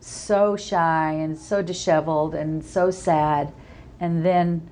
so 0.00 0.54
shy 0.56 1.12
and 1.12 1.36
so 1.36 1.62
disheveled 1.62 2.34
and 2.34 2.64
so 2.64 2.90
sad, 2.90 3.52
and 4.00 4.24
then 4.24 4.70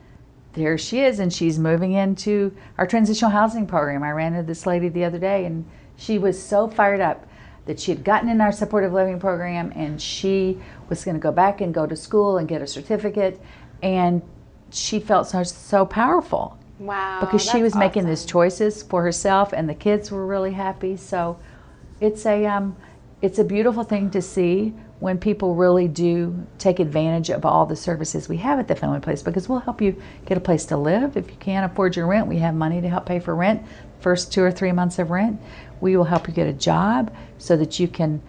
there 0.54 0.78
she 0.78 1.00
is, 1.00 1.18
and 1.18 1.32
she's 1.32 1.58
moving 1.58 1.92
into 1.92 2.54
our 2.78 2.86
transitional 2.86 3.30
housing 3.30 3.66
program. 3.66 4.02
I 4.02 4.12
ran 4.12 4.34
into 4.34 4.46
this 4.46 4.66
lady 4.66 4.88
the 4.88 5.04
other 5.04 5.18
day, 5.18 5.44
and 5.44 5.64
she 5.96 6.18
was 6.18 6.40
so 6.40 6.68
fired 6.68 7.00
up 7.00 7.26
that 7.66 7.80
she 7.80 7.90
had 7.90 8.04
gotten 8.04 8.28
in 8.28 8.40
our 8.40 8.52
supportive 8.52 8.92
living 8.92 9.18
program 9.18 9.72
and 9.74 10.00
she 10.00 10.58
was 10.88 11.04
going 11.04 11.14
to 11.14 11.20
go 11.20 11.32
back 11.32 11.60
and 11.60 11.72
go 11.72 11.86
to 11.86 11.96
school 11.96 12.38
and 12.38 12.48
get 12.48 12.60
a 12.60 12.66
certificate 12.66 13.40
and 13.82 14.22
she 14.70 15.00
felt 15.00 15.26
so 15.26 15.42
so 15.42 15.86
powerful 15.86 16.58
wow. 16.78 17.20
because 17.20 17.42
she 17.42 17.62
was 17.62 17.74
making 17.74 18.04
these 18.04 18.24
choices 18.24 18.82
for 18.82 19.02
herself 19.02 19.52
and 19.52 19.68
the 19.68 19.74
kids 19.74 20.10
were 20.10 20.26
really 20.26 20.52
happy 20.52 20.96
so 20.96 21.38
it's 22.00 22.26
a 22.26 22.44
um, 22.44 22.76
it's 23.22 23.38
a 23.38 23.44
beautiful 23.44 23.84
thing 23.84 24.10
to 24.10 24.20
see 24.20 24.74
when 25.04 25.18
people 25.18 25.54
really 25.54 25.86
do 25.86 26.34
take 26.56 26.80
advantage 26.80 27.28
of 27.28 27.44
all 27.44 27.66
the 27.66 27.76
services 27.76 28.26
we 28.26 28.38
have 28.38 28.58
at 28.58 28.68
the 28.68 28.74
family 28.74 28.98
place 29.00 29.22
because 29.22 29.50
we'll 29.50 29.58
help 29.58 29.82
you 29.82 29.94
get 30.24 30.38
a 30.38 30.40
place 30.40 30.64
to 30.64 30.78
live. 30.78 31.14
If 31.14 31.30
you 31.30 31.36
can't 31.36 31.70
afford 31.70 31.94
your 31.94 32.06
rent 32.06 32.26
we 32.26 32.38
have 32.38 32.54
money 32.54 32.80
to 32.80 32.88
help 32.88 33.04
pay 33.04 33.20
for 33.20 33.34
rent 33.34 33.62
first 34.00 34.32
two 34.32 34.42
or 34.42 34.50
three 34.50 34.72
months 34.72 34.98
of 34.98 35.10
rent. 35.10 35.38
We 35.82 35.98
will 35.98 36.04
help 36.04 36.26
you 36.26 36.32
get 36.32 36.46
a 36.46 36.54
job 36.54 37.14
so 37.36 37.54
that 37.58 37.78
you 37.78 37.86
can 37.86 38.22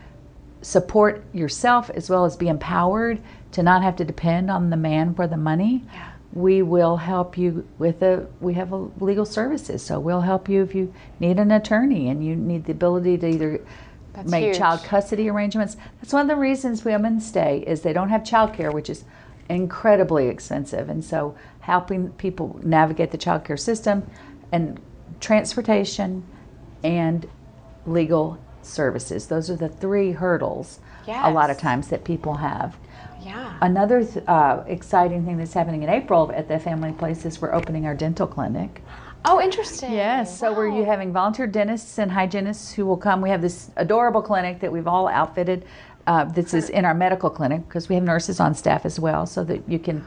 support 0.62 1.24
yourself 1.34 1.90
as 1.92 2.10
well 2.10 2.26
as 2.26 2.36
be 2.36 2.50
empowered 2.50 3.22
to 3.54 3.64
not 3.64 3.82
have 3.82 3.96
to 3.96 4.04
depend 4.04 4.52
on 4.52 4.70
the 4.70 4.76
man 4.76 5.16
for 5.16 5.28
the 5.28 5.38
money. 5.38 5.86
Yeah. 5.94 6.12
we 6.34 6.62
will 6.62 6.98
help 6.98 7.38
you 7.38 7.66
with 7.78 8.02
a 8.02 8.28
we 8.42 8.54
have 8.56 8.74
a 8.74 8.90
legal 9.00 9.26
services 9.26 9.82
so 9.82 9.98
we'll 9.98 10.20
help 10.20 10.50
you 10.50 10.62
if 10.62 10.76
you 10.76 10.94
need 11.22 11.40
an 11.40 11.52
attorney 11.52 12.10
and 12.10 12.26
you 12.26 12.36
need 12.36 12.66
the 12.66 12.74
ability 12.74 13.18
to 13.18 13.28
either 13.28 13.62
That's 14.16 14.32
make 14.32 14.46
huge. 14.46 14.58
child 14.58 14.84
custody 14.84 15.30
arrangements 15.30 15.78
that's 16.02 16.14
one 16.14 16.22
of 16.24 16.28
the 16.28 16.36
reasons 16.36 16.84
women 16.86 17.20
stay 17.20 17.64
is 17.68 17.82
they 17.82 17.94
don't 17.94 18.10
have 18.10 18.24
child 18.24 18.54
care 18.54 18.72
which 18.72 18.90
is 18.90 19.04
incredibly 19.50 20.28
expensive 20.28 20.90
and 20.90 21.04
so 21.04 21.36
helping 21.62 22.10
people 22.14 22.60
navigate 22.64 23.12
the 23.12 23.18
child 23.18 23.44
care 23.44 23.58
system 23.58 24.10
and 24.52 24.80
transportation 25.20 26.24
and 26.84 27.28
legal 27.86 28.38
services 28.62 29.28
those 29.28 29.50
are 29.50 29.56
the 29.56 29.70
three 29.70 30.12
hurdles 30.14 30.80
a 31.30 31.32
lot 31.32 31.50
of 31.50 31.58
times 31.58 31.90
that 31.90 32.04
people 32.04 32.36
have 32.36 32.78
Yeah. 33.24 33.54
Another 33.62 34.04
th- 34.04 34.24
uh, 34.28 34.64
exciting 34.68 35.26
thing 35.26 35.38
that's 35.38 35.54
happening 35.54 35.82
in 35.84 35.90
April 35.90 36.32
at 36.36 36.48
the 36.48 36.60
Family 36.60 36.92
Place 36.92 37.26
is 37.26 37.42
we're 37.42 37.54
opening 37.54 37.88
our 37.88 37.96
dental 37.96 38.28
clinic. 38.28 38.84
Oh, 39.26 39.42
interesting. 39.42 39.92
Yes, 39.92 40.40
so 40.40 40.54
we're 40.54 40.70
you 40.70 40.86
having 40.86 41.12
volunteer 41.12 41.48
dentists 41.48 41.98
and 41.98 42.12
hygienists 42.12 42.74
who 42.74 42.86
will 42.86 42.98
come. 42.98 43.22
We 43.22 43.30
have 43.30 43.42
this 43.42 43.72
adorable 43.76 44.22
clinic 44.22 44.60
that 44.60 44.72
we've 44.72 44.88
all 44.88 45.08
outfitted. 45.08 45.66
Uh, 46.08 46.26
this 46.26 46.54
is 46.54 46.70
in 46.70 46.86
our 46.86 46.94
medical 46.94 47.30
clinic 47.30 47.68
because 47.68 47.90
we 47.90 47.96
have 47.96 48.04
nurses 48.04 48.40
on 48.40 48.54
staff 48.54 48.86
as 48.86 49.00
well, 49.00 49.26
so 49.26 49.44
that 49.44 49.68
you 49.68 49.80
can 49.80 50.06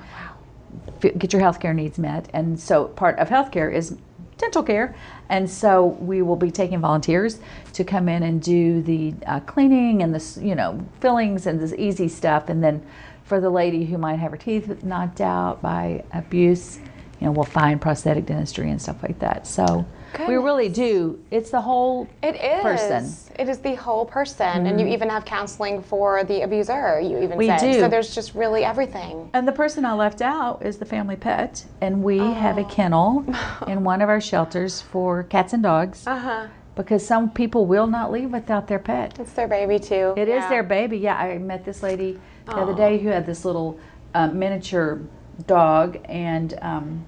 f- 1.02 1.18
get 1.18 1.33
your 1.33 1.42
healthcare 1.42 1.74
needs 1.74 1.98
met. 1.98 2.28
And 2.33 2.59
so 2.59 2.87
part 2.87 3.18
of 3.18 3.28
healthcare 3.28 3.72
is 3.72 3.96
dental 4.38 4.62
care. 4.62 4.94
And 5.28 5.50
so 5.50 5.85
we 5.85 6.22
will 6.22 6.37
be 6.37 6.50
taking 6.50 6.81
volunteers 6.81 7.40
to 7.72 7.85
come 7.85 8.09
in 8.09 8.22
and 8.22 8.40
do 8.40 8.81
the 8.83 9.14
uh, 9.26 9.40
cleaning 9.40 10.02
and 10.02 10.14
the, 10.14 10.40
you 10.40 10.54
know, 10.54 10.81
fillings 11.00 11.46
and 11.46 11.61
this 11.61 11.74
easy 11.74 12.09
stuff. 12.09 12.48
And 12.48 12.62
then 12.62 12.87
for 13.24 13.40
the 13.40 13.50
lady 13.50 13.85
who 13.85 13.98
might 13.98 14.16
have 14.20 14.31
her 14.31 14.37
teeth 14.37 14.83
knocked 14.85 15.20
out 15.20 15.61
by 15.61 16.04
abuse, 16.12 16.78
you 17.20 17.26
know, 17.26 17.33
we'll 17.33 17.44
find 17.44 17.81
prosthetic 17.81 18.26
dentistry 18.26 18.70
and 18.70 18.81
stuff 18.81 19.02
like 19.02 19.18
that. 19.18 19.46
So 19.46 19.85
we 20.26 20.35
really 20.37 20.68
do. 20.68 21.18
It's 21.31 21.50
the 21.50 21.61
whole 21.61 22.09
It 22.22 22.35
is. 22.37 22.62
person. 22.62 23.12
It 23.38 23.48
is 23.48 23.59
the 23.59 23.74
whole 23.76 24.04
person, 24.04 24.66
and 24.66 24.81
you 24.81 24.87
even 24.87 25.09
have 25.11 25.24
counseling 25.24 25.83
for 25.83 26.24
the 26.24 26.42
abuser. 26.42 27.00
You 27.00 27.18
even 27.22 27.37
We 27.38 27.46
said 27.46 27.61
do. 27.61 27.81
so. 27.81 27.88
There's 27.88 28.14
just 28.14 28.35
really 28.35 28.64
everything. 28.64 29.31
And 29.33 29.46
the 29.46 29.52
person 29.52 29.85
I 29.85 29.92
left 29.92 30.20
out 30.22 30.64
is 30.64 30.78
the 30.78 30.85
family 30.85 31.16
pet, 31.16 31.64
and 31.81 32.02
we 32.02 32.18
have 32.18 32.59
a 32.59 32.64
kennel 32.64 33.24
in 33.68 33.85
one 33.85 34.00
of 34.02 34.09
our 34.09 34.20
shelters 34.20 34.81
for 34.81 35.22
cats 35.24 35.52
and 35.52 35.62
dogs 35.62 36.04
Uh 36.07 36.18
huh. 36.18 36.46
because 36.74 37.07
some 37.07 37.31
people 37.31 37.66
will 37.66 37.87
not 37.87 38.11
leave 38.11 38.31
without 38.33 38.66
their 38.66 38.78
pet. 38.81 39.18
It's 39.20 39.33
their 39.35 39.46
baby 39.48 39.78
too. 39.78 40.14
It 40.16 40.28
is 40.28 40.42
Yeah. 40.42 40.48
their 40.48 40.62
baby. 40.62 40.98
Yeah, 40.98 41.16
I 41.16 41.38
met 41.38 41.64
this 41.64 41.83
lady 41.83 42.18
the 42.46 42.52
other 42.57 42.74
day 42.74 42.98
who 42.98 43.09
had 43.09 43.26
this 43.26 43.44
little 43.44 43.78
uh, 44.14 44.28
miniature 44.28 45.00
dog, 45.46 45.98
and 46.05 46.59
um, 46.62 47.05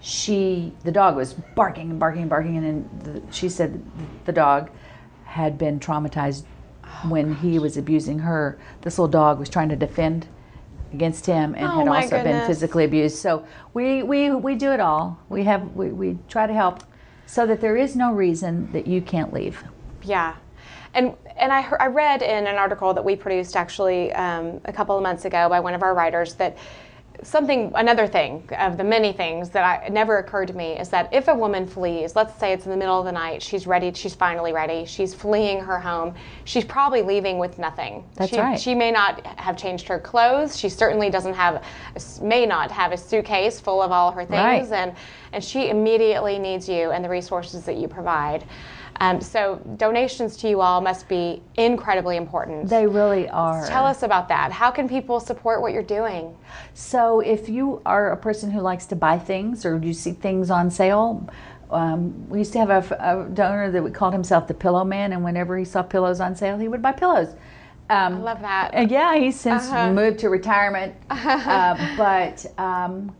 she, 0.00 0.72
the 0.84 0.92
dog 0.92 1.16
was 1.16 1.34
barking 1.34 1.90
and 1.90 1.98
barking 1.98 2.22
and 2.22 2.30
barking, 2.30 2.56
and 2.56 2.66
then 2.66 3.22
the, 3.22 3.32
she 3.32 3.48
said 3.48 3.82
the 4.24 4.32
dog 4.32 4.70
had 5.24 5.58
been 5.58 5.80
traumatized 5.80 6.44
Oh, 6.86 7.08
when 7.08 7.34
he 7.36 7.58
was 7.58 7.76
abusing 7.76 8.18
her. 8.20 8.58
This 8.82 8.98
little 8.98 9.08
dog 9.08 9.38
was 9.38 9.48
trying 9.48 9.68
to 9.70 9.76
defend 9.76 10.26
against 10.92 11.26
him 11.26 11.54
and 11.54 11.66
Oh, 11.66 11.78
had 11.78 11.88
also 11.88 12.22
been 12.22 12.46
physically 12.46 12.84
abused. 12.84 13.16
So 13.16 13.46
we, 13.72 14.02
we, 14.02 14.30
we 14.30 14.54
do 14.54 14.72
it 14.72 14.80
all. 14.80 15.18
We 15.28 15.44
have 15.44 15.74
we, 15.74 15.88
we 15.88 16.18
try 16.28 16.46
to 16.46 16.52
help 16.52 16.84
so 17.26 17.46
that 17.46 17.60
there 17.60 17.76
is 17.76 17.96
no 17.96 18.12
reason 18.12 18.70
that 18.72 18.86
you 18.86 19.00
can't 19.00 19.32
leave. 19.32 19.64
Yeah. 20.02 20.36
And, 20.94 21.14
and 21.36 21.52
I, 21.52 21.60
heard, 21.60 21.80
I 21.80 21.86
read 21.86 22.22
in 22.22 22.46
an 22.46 22.56
article 22.56 22.94
that 22.94 23.04
we 23.04 23.16
produced 23.16 23.56
actually 23.56 24.12
um, 24.12 24.60
a 24.64 24.72
couple 24.72 24.96
of 24.96 25.02
months 25.02 25.24
ago 25.24 25.48
by 25.48 25.60
one 25.60 25.74
of 25.74 25.82
our 25.82 25.94
writers 25.94 26.34
that 26.34 26.56
something, 27.22 27.72
another 27.74 28.06
thing 28.06 28.48
of 28.58 28.76
the 28.76 28.84
many 28.84 29.12
things 29.12 29.50
that 29.50 29.84
I, 29.84 29.88
never 29.88 30.18
occurred 30.18 30.48
to 30.48 30.54
me 30.54 30.78
is 30.78 30.88
that 30.90 31.12
if 31.12 31.28
a 31.28 31.34
woman 31.34 31.66
flees, 31.66 32.16
let's 32.16 32.38
say 32.38 32.52
it's 32.52 32.64
in 32.64 32.70
the 32.70 32.76
middle 32.76 32.98
of 32.98 33.06
the 33.06 33.12
night, 33.12 33.42
she's 33.42 33.66
ready, 33.66 33.92
she's 33.92 34.14
finally 34.14 34.52
ready, 34.52 34.84
she's 34.84 35.14
fleeing 35.14 35.60
her 35.60 35.78
home, 35.78 36.14
she's 36.44 36.64
probably 36.64 37.02
leaving 37.02 37.38
with 37.38 37.58
nothing. 37.58 38.04
That's 38.16 38.30
she, 38.30 38.38
right. 38.38 38.60
She 38.60 38.74
may 38.74 38.90
not 38.90 39.24
have 39.38 39.56
changed 39.56 39.88
her 39.88 39.98
clothes. 39.98 40.58
She 40.58 40.68
certainly 40.68 41.08
doesn't 41.08 41.34
have, 41.34 41.64
may 42.20 42.46
not 42.46 42.70
have 42.70 42.92
a 42.92 42.96
suitcase 42.96 43.60
full 43.60 43.80
of 43.80 43.90
all 43.90 44.10
her 44.12 44.24
things, 44.24 44.70
Right. 44.70 44.72
and 44.72 44.96
and 45.32 45.42
she 45.42 45.68
immediately 45.68 46.38
needs 46.38 46.68
you 46.68 46.92
and 46.92 47.04
the 47.04 47.08
resources 47.08 47.64
that 47.64 47.76
you 47.76 47.88
provide. 47.88 48.44
Um, 49.00 49.20
so 49.20 49.56
donations 49.76 50.36
to 50.38 50.48
you 50.48 50.60
all 50.60 50.80
must 50.80 51.08
be 51.08 51.42
incredibly 51.56 52.16
important. 52.16 52.68
They 52.68 52.86
really 52.86 53.28
are. 53.28 53.66
Tell 53.66 53.84
us 53.84 54.02
about 54.02 54.28
that. 54.28 54.52
How 54.52 54.70
can 54.70 54.88
people 54.88 55.18
support 55.20 55.60
what 55.62 55.72
you're 55.72 55.82
doing? 55.82 56.36
So, 56.74 57.20
if 57.20 57.48
you 57.48 57.82
are 57.84 58.12
a 58.12 58.16
person 58.16 58.50
who 58.50 58.60
likes 58.60 58.86
to 58.86 58.96
buy 58.96 59.18
things 59.18 59.64
or 59.66 59.78
you 59.78 59.92
see 59.92 60.12
things 60.12 60.50
on 60.50 60.70
sale, 60.70 61.28
um, 61.70 62.28
we 62.28 62.38
used 62.38 62.52
to 62.52 62.58
have 62.60 62.70
a 62.92 63.28
donor 63.34 63.70
that 63.70 63.82
we 63.82 63.90
called 63.90 64.12
himself 64.12 64.46
the 64.46 64.54
Pillow 64.54 64.84
Man, 64.84 65.12
and 65.12 65.24
whenever 65.24 65.58
he 65.58 65.64
saw 65.64 65.82
pillows 65.82 66.20
on 66.20 66.36
sale, 66.36 66.56
he 66.58 66.68
would 66.68 66.82
buy 66.82 66.92
pillows. 66.92 67.34
Um, 67.90 68.14
I 68.14 68.18
love 68.18 68.40
that. 68.40 68.70
and 68.72 68.90
yeah, 68.90 69.16
he's 69.16 69.38
since 69.38 69.64
Uh-huh. 69.68 69.92
moved 69.92 70.20
to 70.20 70.28
retirement. 70.30 70.94
uh, 71.10 71.76
but 71.96 72.46
um, 72.58 73.14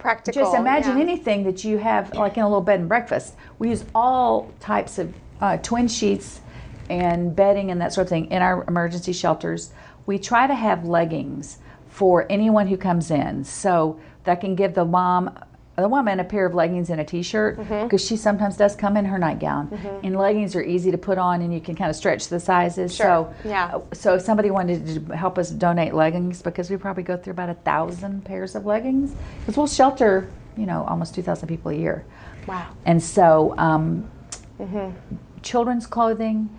Practical. 0.00 0.42
just 0.42 0.56
imagine 0.56 0.96
yeah. 0.96 1.02
anything 1.02 1.44
that 1.44 1.62
you 1.64 1.78
have, 1.78 2.14
like 2.14 2.36
in 2.36 2.42
a 2.42 2.48
little 2.48 2.62
bed 2.62 2.80
and 2.80 2.88
breakfast. 2.88 3.34
We 3.58 3.68
use 3.68 3.84
all 3.94 4.50
types 4.60 4.98
of 4.98 5.14
uh, 5.40 5.58
twin 5.58 5.88
sheets 5.88 6.40
and 6.88 7.34
bedding 7.36 7.70
and 7.70 7.80
that 7.80 7.92
sort 7.92 8.06
of 8.06 8.08
thing 8.08 8.30
in 8.30 8.42
our 8.42 8.64
emergency 8.66 9.12
shelters. 9.12 9.72
We 10.06 10.18
try 10.18 10.46
to 10.46 10.54
have 10.54 10.86
leggings 10.86 11.58
for 11.88 12.26
anyone 12.30 12.66
who 12.66 12.76
comes 12.76 13.10
in, 13.10 13.44
so 13.44 14.00
that 14.24 14.40
can 14.40 14.54
give 14.54 14.74
the 14.74 14.84
mom, 14.84 15.38
the 15.80 15.88
woman, 15.88 16.20
a 16.20 16.24
pair 16.24 16.46
of 16.46 16.54
leggings 16.54 16.90
and 16.90 17.00
a 17.00 17.04
t-shirt 17.04 17.58
Mm-hmm. 17.58 17.84
because 17.84 18.04
she 18.04 18.16
sometimes 18.16 18.56
does 18.56 18.74
come 18.76 18.96
in 18.96 19.04
her 19.04 19.18
nightgown. 19.18 19.68
And 20.02 20.16
leggings 20.16 20.54
are 20.56 20.62
easy 20.62 20.90
to 20.90 20.98
put 20.98 21.18
on, 21.18 21.42
and 21.42 21.52
you 21.52 21.60
can 21.60 21.74
kind 21.74 21.90
of 21.90 21.96
stretch 21.96 22.28
the 22.28 22.38
sizes. 22.40 22.94
Sure. 22.94 23.06
So 23.06 23.48
Yeah. 23.48 23.78
so 23.92 24.14
if 24.14 24.22
somebody 24.22 24.50
wanted 24.50 25.08
to 25.08 25.16
help 25.16 25.38
us 25.38 25.50
donate 25.50 25.94
leggings 25.94 26.42
because 26.42 26.70
we 26.70 26.76
probably 26.76 27.02
go 27.02 27.16
through 27.16 27.32
about 27.32 27.48
a 27.50 27.54
thousand 27.54 28.24
pairs 28.24 28.54
of 28.54 28.66
leggings 28.66 29.14
because 29.40 29.56
we'll 29.56 29.66
shelter 29.66 30.28
you 30.56 30.66
know 30.66 30.84
almost 30.88 31.14
2000 31.14 31.46
people 31.48 31.70
a 31.70 31.74
year 31.74 32.04
Wow. 32.46 32.66
and 32.84 33.02
so 33.02 33.54
um, 33.58 34.10
Mm-hmm. 34.60 34.90
children's 35.42 35.86
clothing 35.86 36.50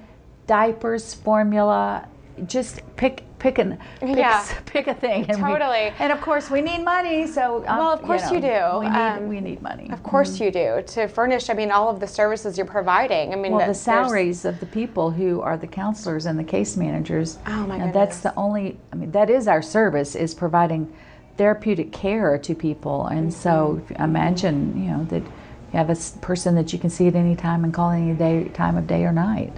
diapers 0.47 1.13
formula 1.13 2.07
just 2.47 2.81
pick 2.95 3.23
pick 3.41 3.57
an 3.57 3.77
pick, 3.99 4.17
Yeah. 4.17 4.45
pick 4.65 4.85
a 4.87 4.93
thing 4.93 5.25
and 5.27 5.41
we- 5.43 5.49
Totally. 5.49 5.91
and 5.97 6.11
of 6.13 6.21
course 6.21 6.51
we 6.51 6.61
need 6.61 6.83
money 6.83 7.25
so 7.25 7.65
um, 7.67 7.77
Well, 7.79 7.89
of 7.91 8.01
course 8.03 8.29
you 8.31 8.39
know, 8.39 8.73
do. 8.73 8.79
we 8.81 8.85
need, 8.89 8.95
Um, 8.99 9.27
we 9.27 9.39
need 9.41 9.61
money 9.63 9.89
Of 9.91 10.03
course 10.03 10.39
you 10.39 10.51
do 10.51 10.83
to 10.93 11.07
furnish. 11.07 11.49
I 11.49 11.53
mean, 11.53 11.71
all 11.71 11.89
of 11.89 11.99
the 11.99 12.07
services 12.07 12.55
you're 12.57 12.67
providing. 12.67 13.33
I 13.33 13.35
mean, 13.35 13.53
Well, 13.53 13.59
that- 13.61 13.67
the 13.67 13.73
salaries 13.73 14.45
of 14.45 14.59
the 14.59 14.65
people 14.67 15.09
who 15.09 15.41
are 15.41 15.57
the 15.57 15.67
counselors 15.67 16.25
and 16.27 16.37
the 16.37 16.43
case 16.43 16.77
managers. 16.77 17.39
Oh, 17.47 17.65
my 17.67 17.77
and 17.77 17.91
That's 17.93 18.19
the 18.19 18.33
only. 18.35 18.77
I 18.93 18.95
mean, 18.95 19.11
that 19.11 19.29
is 19.29 19.47
our 19.47 19.61
service 19.63 20.15
is 20.15 20.33
providing 20.35 20.91
therapeutic 21.37 21.91
care 21.91 22.37
to 22.37 22.53
people. 22.53 23.07
And 23.07 23.33
so, 23.33 23.81
if 23.83 23.89
you 23.89 23.95
imagine, 24.03 24.57
you 24.83 24.91
know, 24.91 25.03
that 25.05 25.23
you 25.23 25.77
have 25.81 25.89
a 25.89 25.95
person 26.21 26.53
that 26.55 26.71
you 26.73 26.79
can 26.79 26.89
see 26.89 27.07
at 27.07 27.15
any 27.15 27.35
time 27.35 27.63
and 27.63 27.73
call 27.73 27.89
any 27.91 28.13
day, 28.13 28.45
time 28.53 28.77
of 28.77 28.85
day 28.87 29.03
or 29.03 29.11
night. 29.11 29.51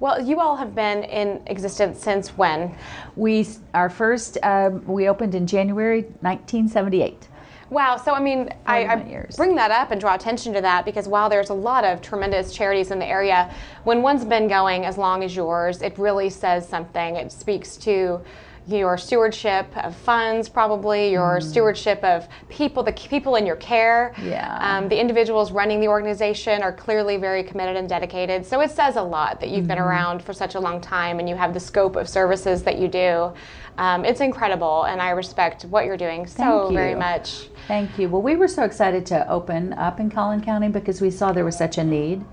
Well, 0.00 0.22
you 0.24 0.38
all 0.40 0.56
have 0.56 0.74
been 0.74 1.02
in 1.04 1.42
existence 1.46 2.00
since 2.00 2.30
when? 2.30 2.76
We 3.16 3.48
our 3.74 3.90
first 3.90 4.38
um, 4.44 4.84
we 4.86 5.08
opened 5.08 5.34
in 5.34 5.46
January 5.46 6.02
1978. 6.20 7.28
Wow. 7.70 7.98
So, 7.98 8.14
I 8.14 8.20
mean, 8.20 8.48
I, 8.64 8.86
I 8.86 9.26
bring 9.36 9.54
that 9.56 9.70
up 9.70 9.90
and 9.90 10.00
draw 10.00 10.14
attention 10.14 10.54
to 10.54 10.60
that 10.62 10.86
because 10.86 11.06
while 11.06 11.28
there's 11.28 11.50
a 11.50 11.54
lot 11.54 11.84
of 11.84 12.00
tremendous 12.00 12.54
charities 12.54 12.90
in 12.90 12.98
the 12.98 13.04
area, 13.04 13.54
when 13.84 14.00
one's 14.00 14.24
been 14.24 14.48
going 14.48 14.86
as 14.86 14.96
long 14.96 15.22
as 15.22 15.36
yours, 15.36 15.82
it 15.82 15.98
really 15.98 16.30
says 16.30 16.66
something. 16.66 17.16
It 17.16 17.30
speaks 17.30 17.76
to 17.78 18.22
your 18.68 18.98
stewardship 18.98 19.66
of 19.78 19.96
funds, 19.96 20.48
probably 20.48 21.10
your 21.10 21.40
stewardship 21.40 22.02
of 22.04 22.28
people, 22.48 22.82
the 22.82 22.92
people 22.92 23.36
in 23.36 23.46
your 23.46 23.56
care. 23.56 24.14
Yeah. 24.22 24.58
Um, 24.60 24.88
the 24.88 25.00
individuals 25.00 25.52
running 25.52 25.80
the 25.80 25.88
organization 25.88 26.62
are 26.62 26.72
clearly 26.72 27.16
very 27.16 27.42
committed 27.42 27.76
and 27.76 27.88
dedicated. 27.88 28.44
So 28.44 28.60
it 28.60 28.70
says 28.70 28.96
a 28.96 29.02
lot 29.02 29.40
that 29.40 29.48
you've 29.48 29.66
been 29.66 29.78
around 29.78 30.22
for 30.22 30.32
such 30.32 30.54
a 30.54 30.60
long 30.60 30.80
time 30.80 31.18
and 31.18 31.28
you 31.28 31.34
have 31.36 31.54
the 31.54 31.60
scope 31.60 31.96
of 31.96 32.08
services 32.08 32.62
that 32.64 32.78
you 32.78 32.88
do. 32.88 33.32
Um, 33.78 34.04
it's 34.04 34.20
incredible, 34.20 34.82
and 34.84 35.00
I 35.00 35.10
respect 35.10 35.62
what 35.66 35.84
you're 35.84 35.96
doing 35.96 36.26
so 36.26 36.64
Thank 36.64 36.74
very 36.74 36.96
much. 36.96 37.48
Thank 37.68 37.96
you. 37.96 38.08
Well, 38.08 38.22
we 38.22 38.34
were 38.34 38.48
so 38.48 38.64
excited 38.64 39.06
to 39.06 39.28
open 39.30 39.72
up 39.74 40.00
in 40.00 40.10
Collin 40.10 40.42
County 40.42 40.68
because 40.68 41.00
we 41.00 41.12
saw 41.12 41.30
there 41.30 41.44
was 41.44 41.56
such 41.56 41.78
a 41.78 41.84
need, 41.84 42.24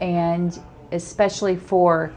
and 0.00 0.58
especially 0.90 1.54
for 1.54 2.12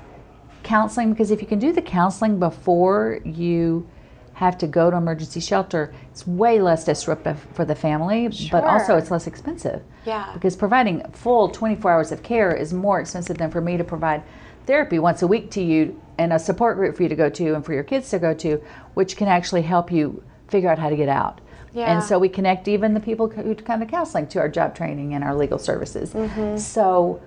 counseling. 0.68 1.12
Because 1.12 1.32
if 1.32 1.42
you 1.42 1.48
can 1.48 1.60
do 1.60 1.72
the 1.72 1.82
counseling 1.82 2.40
before 2.40 3.20
you 3.24 3.88
have 4.34 4.58
to 4.60 4.68
go 4.68 4.92
to 4.92 4.98
emergency 4.98 5.40
shelter, 5.40 5.94
it's 6.12 6.28
way 6.28 6.62
less 6.62 6.84
disruptive 6.84 7.40
for 7.54 7.66
the 7.66 7.74
family, 7.74 8.30
sure. 8.32 8.50
but 8.52 8.64
also 8.64 8.96
it's 8.96 9.10
less 9.10 9.26
expensive. 9.26 9.82
Yeah. 10.06 10.30
Because 10.34 10.56
providing 10.56 11.04
full 11.12 11.50
24 11.50 11.92
hours 11.92 12.12
of 12.12 12.22
care 12.22 12.56
is 12.56 12.74
more 12.74 13.00
expensive 13.00 13.38
than 13.38 13.50
for 13.50 13.62
me 13.62 13.78
to 13.78 13.84
provide 13.84 14.22
therapy 14.68 15.00
once 15.00 15.24
a 15.24 15.28
week 15.28 15.50
to 15.52 15.62
you 15.62 16.00
and 16.20 16.34
a 16.34 16.38
support 16.38 16.78
group 16.78 16.96
for 16.96 17.04
you 17.04 17.10
to 17.10 17.16
go 17.16 17.30
to 17.30 17.56
and 17.56 17.66
for 17.66 17.74
your 17.74 17.84
kids 17.84 18.10
to 18.12 18.20
go 18.20 18.34
to, 18.36 18.62
which 18.94 19.18
can 19.18 19.28
actually 19.28 19.64
help 19.64 19.92
you 19.92 20.22
figure 20.50 20.70
out 20.70 20.78
how 20.78 20.90
to 20.90 20.96
get 20.96 21.10
out. 21.10 21.42
Yeah. 21.74 21.94
And 21.94 22.04
so 22.04 22.20
we 22.20 22.30
connect 22.30 22.68
even 22.68 22.94
the 22.94 23.00
people 23.00 23.30
who 23.30 23.56
come 23.56 23.80
to 23.80 23.86
counseling 23.86 24.28
to 24.28 24.40
our 24.40 24.50
job 24.50 24.76
training 24.76 25.14
and 25.14 25.24
our 25.24 25.36
legal 25.36 25.60
services. 25.60 26.14
Mm-hmm. 26.14 26.58
So, 26.58 27.22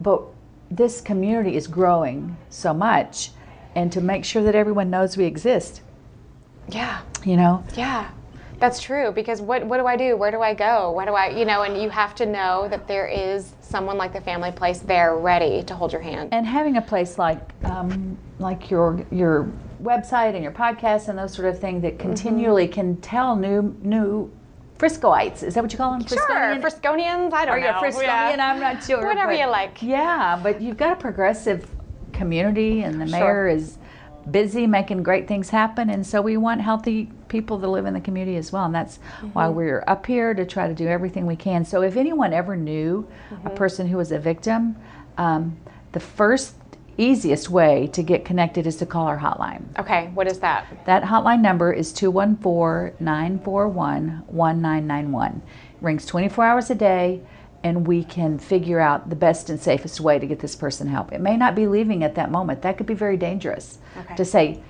but 0.00 0.22
this 0.76 1.00
community 1.00 1.56
is 1.56 1.66
growing 1.66 2.36
so 2.48 2.72
much, 2.72 3.30
and 3.74 3.92
to 3.92 4.00
make 4.00 4.24
sure 4.24 4.42
that 4.42 4.54
everyone 4.54 4.90
knows 4.90 5.16
we 5.16 5.24
exist, 5.24 5.82
Yeah. 6.68 7.00
you 7.24 7.36
know, 7.36 7.62
Yeah. 7.74 8.08
That's 8.58 8.78
true 8.80 9.10
because 9.10 9.42
what 9.42 9.66
what 9.66 9.78
do 9.78 9.86
I 9.88 9.96
do? 9.96 10.16
Where 10.16 10.30
do 10.30 10.40
I 10.40 10.54
go? 10.54 10.92
What 10.92 11.06
do 11.08 11.14
I, 11.14 11.30
you 11.30 11.44
know, 11.44 11.62
and 11.62 11.82
you 11.82 11.90
have 11.90 12.14
to 12.14 12.26
know 12.26 12.68
that 12.68 12.86
there 12.86 13.08
is 13.08 13.54
someone 13.60 13.98
like 13.98 14.12
the 14.12 14.20
family 14.20 14.52
place 14.52 14.78
there 14.78 15.16
ready 15.16 15.64
to 15.64 15.74
hold 15.74 15.90
your 15.92 16.00
hand. 16.00 16.28
and 16.32 16.46
having 16.46 16.76
a 16.76 16.80
place 16.82 17.18
like 17.18 17.40
um, 17.64 18.16
like 18.38 18.70
your 18.70 19.04
your 19.10 19.50
website 19.82 20.34
and 20.36 20.44
your 20.44 20.52
podcast 20.52 21.08
and 21.08 21.18
those 21.18 21.34
sort 21.34 21.48
of 21.48 21.58
things 21.58 21.82
that 21.82 21.98
continually 21.98 22.68
can 22.68 22.96
tell 22.98 23.34
new 23.34 23.74
new 23.82 24.30
Friscoites. 24.82 25.44
Is 25.44 25.54
that 25.54 25.62
what 25.62 25.70
you 25.70 25.78
call 25.78 25.92
them? 25.92 26.04
Sure, 26.04 26.18
Frisconian? 26.18 26.60
Frisconians, 26.60 27.32
I 27.32 27.44
don't 27.44 27.60
know. 27.60 27.68
Are 27.68 27.86
you 27.86 27.88
a 27.88 27.92
Frisconian? 27.92 28.36
Yeah. 28.38 28.52
I'm 28.52 28.58
not 28.58 28.82
sure. 28.82 29.06
Whatever 29.06 29.30
but- 29.30 29.38
you 29.38 29.46
like. 29.46 29.80
Yeah, 29.80 30.40
but 30.42 30.60
you've 30.60 30.76
got 30.76 30.94
a 30.94 30.96
progressive 30.96 31.70
community, 32.12 32.82
and 32.82 33.00
the 33.00 33.06
Sure. 33.06 33.20
mayor 33.20 33.48
is 33.48 33.78
busy 34.28 34.66
making 34.66 35.02
great 35.02 35.26
things 35.26 35.50
happen 35.50 35.90
and 35.90 36.06
so 36.06 36.22
we 36.22 36.36
want 36.36 36.60
healthy 36.60 37.10
people 37.26 37.58
to 37.58 37.66
live 37.66 37.86
in 37.86 37.92
the 37.92 38.00
community 38.00 38.36
as 38.36 38.52
well 38.52 38.66
and 38.66 38.72
that's 38.72 38.98
mm-hmm. 38.98 39.26
why 39.30 39.48
we're 39.48 39.82
up 39.88 40.06
here 40.06 40.32
to 40.32 40.46
try 40.46 40.68
to 40.68 40.74
do 40.74 40.86
everything 40.86 41.26
we 41.26 41.34
can 41.34 41.64
so 41.64 41.82
if 41.82 41.96
anyone 41.96 42.32
ever 42.32 42.54
knew 42.54 43.04
mm-hmm. 43.30 43.48
a 43.48 43.50
person 43.50 43.88
who 43.88 43.96
was 43.96 44.12
a 44.12 44.20
victim 44.20 44.76
um, 45.18 45.56
the 45.90 45.98
first 45.98 46.54
easiest 46.98 47.50
way 47.50 47.88
to 47.88 48.02
get 48.02 48.24
connected 48.24 48.66
is 48.66 48.76
to 48.76 48.86
call 48.86 49.06
our 49.06 49.18
hotline. 49.18 49.62
Okay, 49.78 50.10
what 50.14 50.26
is 50.26 50.38
that? 50.40 50.66
That 50.86 51.02
hotline 51.02 51.40
number 51.40 51.72
is 51.72 51.92
214 51.92 52.96
941 53.04 54.24
1991. 54.26 55.42
Rings 55.80 56.06
24 56.06 56.44
hours 56.44 56.70
a 56.70 56.74
day, 56.74 57.22
and 57.64 57.86
we 57.86 58.04
can 58.04 58.38
figure 58.38 58.80
out 58.80 59.08
the 59.08 59.16
best 59.16 59.50
and 59.50 59.60
safest 59.60 60.00
way 60.00 60.18
to 60.18 60.26
get 60.26 60.40
this 60.40 60.56
person 60.56 60.86
help. 60.86 61.12
It 61.12 61.20
may 61.20 61.36
not 61.36 61.54
be 61.54 61.66
leaving 61.66 62.04
at 62.04 62.14
that 62.16 62.30
moment, 62.30 62.62
that 62.62 62.76
could 62.76 62.86
be 62.86 62.94
very 62.94 63.16
dangerous 63.16 63.78
okay. 63.96 64.16
to 64.16 64.24
say. 64.24 64.60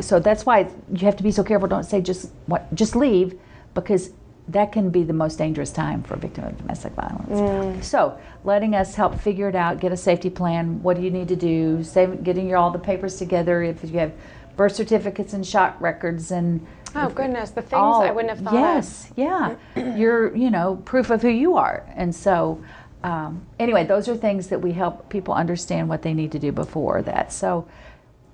So 0.00 0.20
that's 0.20 0.44
why 0.44 0.68
you 0.92 1.06
have 1.06 1.16
to 1.16 1.22
be 1.22 1.32
so 1.32 1.42
careful. 1.42 1.68
Don't 1.68 1.84
say 1.84 2.00
just 2.00 2.30
what, 2.46 2.72
just 2.74 2.94
leave, 2.94 3.38
because 3.74 4.10
that 4.52 4.72
can 4.72 4.90
be 4.90 5.02
the 5.02 5.12
most 5.12 5.36
dangerous 5.38 5.70
time 5.70 6.02
for 6.02 6.14
a 6.14 6.18
victim 6.18 6.44
of 6.44 6.56
domestic 6.58 6.92
violence. 6.94 7.30
Mm. 7.30 7.84
So, 7.84 8.18
letting 8.44 8.74
us 8.74 8.94
help 8.94 9.18
figure 9.20 9.48
it 9.48 9.54
out, 9.54 9.80
get 9.80 9.92
a 9.92 9.96
safety 9.96 10.30
plan. 10.30 10.82
What 10.82 10.96
do 10.96 11.02
you 11.02 11.10
need 11.10 11.28
to 11.28 11.36
do? 11.36 11.82
Save, 11.84 12.24
getting 12.24 12.48
your 12.48 12.58
all 12.58 12.70
the 12.70 12.78
papers 12.78 13.16
together. 13.16 13.62
If 13.62 13.82
you 13.84 13.98
have 13.98 14.12
birth 14.56 14.74
certificates 14.74 15.32
and 15.32 15.46
shot 15.46 15.80
records 15.80 16.30
and 16.30 16.66
oh 16.94 17.08
goodness, 17.10 17.50
the 17.50 17.62
things 17.62 17.74
all, 17.74 18.02
I 18.02 18.10
wouldn't 18.10 18.30
have 18.30 18.44
thought. 18.44 18.54
Of. 18.54 18.60
Yes, 18.60 19.10
of. 19.10 19.18
yeah, 19.18 19.96
you're 19.96 20.34
you 20.36 20.50
know 20.50 20.76
proof 20.84 21.10
of 21.10 21.22
who 21.22 21.30
you 21.30 21.56
are, 21.56 21.86
and 21.96 22.14
so. 22.14 22.62
Um, 23.02 23.46
anyway, 23.58 23.84
those 23.86 24.10
are 24.10 24.14
things 24.14 24.48
that 24.48 24.60
we 24.60 24.72
help 24.72 25.08
people 25.08 25.32
understand 25.32 25.88
what 25.88 26.02
they 26.02 26.12
need 26.12 26.32
to 26.32 26.38
do 26.38 26.52
before 26.52 27.00
that. 27.00 27.32
So, 27.32 27.66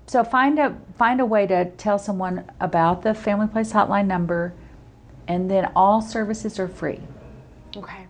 so 0.07 0.25
find 0.25 0.59
a 0.59 0.75
find 0.97 1.21
a 1.21 1.25
way 1.25 1.47
to 1.47 1.71
tell 1.77 1.97
someone 1.97 2.51
about 2.59 3.01
the 3.01 3.13
Family 3.13 3.47
Place 3.47 3.71
hotline 3.71 4.07
number 4.07 4.53
and 5.27 5.49
then 5.49 5.71
all 5.75 6.01
services 6.01 6.59
are 6.59 6.67
free. 6.67 6.99
Okay. 7.75 8.07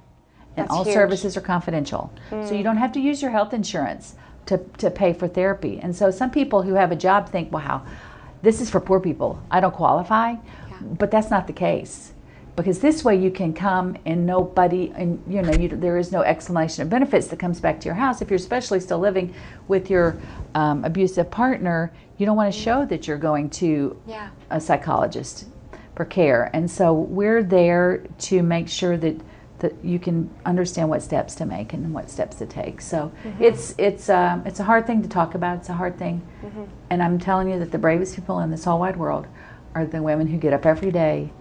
And 0.55 0.67
all 0.69 0.83
huge. 0.83 0.93
services 0.93 1.37
are 1.37 1.41
confidential. 1.41 2.11
Mm. 2.31 2.47
So 2.47 2.55
you 2.55 2.63
don't 2.63 2.77
have 2.77 2.91
to 2.93 2.99
use 2.99 3.21
your 3.21 3.31
health 3.31 3.53
insurance 3.53 4.15
to, 4.47 4.57
to 4.77 4.89
pay 4.89 5.13
for 5.13 5.27
therapy. 5.27 5.79
And 5.79 5.95
so 5.95 6.09
some 6.09 6.31
people 6.31 6.63
who 6.63 6.73
have 6.73 6.91
a 6.91 6.95
job 6.95 7.29
think, 7.29 7.51
wow, 7.51 7.85
this 8.41 8.61
is 8.61 8.69
for 8.69 8.79
poor 8.79 8.99
people. 8.99 9.41
I 9.51 9.59
don't 9.59 9.73
qualify. 9.73 10.31
Yeah. 10.31 10.77
But 10.81 11.11
that's 11.11 11.29
not 11.29 11.47
the 11.47 11.53
case. 11.53 12.13
Because 12.55 12.79
this 12.79 13.03
way 13.03 13.15
you 13.15 13.29
can 13.29 13.53
come 13.53 13.97
and 14.05 14.25
nobody, 14.25 14.91
and 14.95 15.21
you 15.27 15.43
know, 15.43 15.53
you, 15.53 15.69
there 15.69 15.99
is 15.99 16.11
no 16.11 16.23
explanation 16.23 16.81
of 16.81 16.89
benefits 16.89 17.27
that 17.27 17.37
comes 17.37 17.59
back 17.59 17.79
to 17.81 17.85
your 17.85 17.93
house. 17.93 18.19
If 18.19 18.31
you're 18.31 18.37
especially 18.37 18.79
still 18.79 18.97
living 18.97 19.35
with 19.67 19.91
your 19.91 20.17
um, 20.55 20.83
abusive 20.83 21.29
partner, 21.29 21.91
you 22.17 22.25
don't 22.25 22.35
want 22.35 22.51
to 22.51 22.59
show 22.59 22.83
that 22.85 23.07
you're 23.07 23.19
going 23.19 23.51
to 23.51 23.95
yeah. 24.07 24.29
a 24.49 24.59
psychologist 24.59 25.45
for 25.97 26.05
care. 26.05 26.49
And 26.53 26.69
so 26.69 26.93
we're 26.93 27.43
there 27.43 28.03
to 28.19 28.43
make 28.43 28.69
sure 28.69 28.95
that 28.97 29.19
that 29.59 29.73
you 29.83 29.97
can 29.97 30.29
understand 30.45 30.87
what 30.87 31.01
steps 31.01 31.33
to 31.33 31.43
make 31.43 31.73
and 31.73 31.91
what 31.91 32.11
steps 32.11 32.37
to 32.37 32.45
take. 32.45 32.79
So 32.79 33.11
mm-hmm. 33.23 33.43
it's 33.43 33.73
it's 33.79 34.07
um, 34.07 34.43
it's 34.45 34.59
a 34.59 34.63
hard 34.63 34.85
thing 34.85 35.01
to 35.01 35.09
talk 35.09 35.33
about. 35.33 35.57
It's 35.57 35.69
a 35.69 35.73
hard 35.73 35.97
thing, 35.97 36.21
mm-hmm. 36.43 36.65
and 36.91 37.01
I'm 37.01 37.17
telling 37.17 37.49
you 37.49 37.57
that 37.57 37.71
the 37.71 37.79
bravest 37.79 38.15
people 38.15 38.39
in 38.39 38.51
this 38.51 38.63
whole 38.65 38.79
wide 38.79 38.97
world 38.97 39.25
are 39.73 39.85
the 39.85 40.03
women 40.03 40.27
who 40.27 40.37
get 40.37 40.53
up 40.53 40.67
every 40.67 40.91
day 40.91 41.31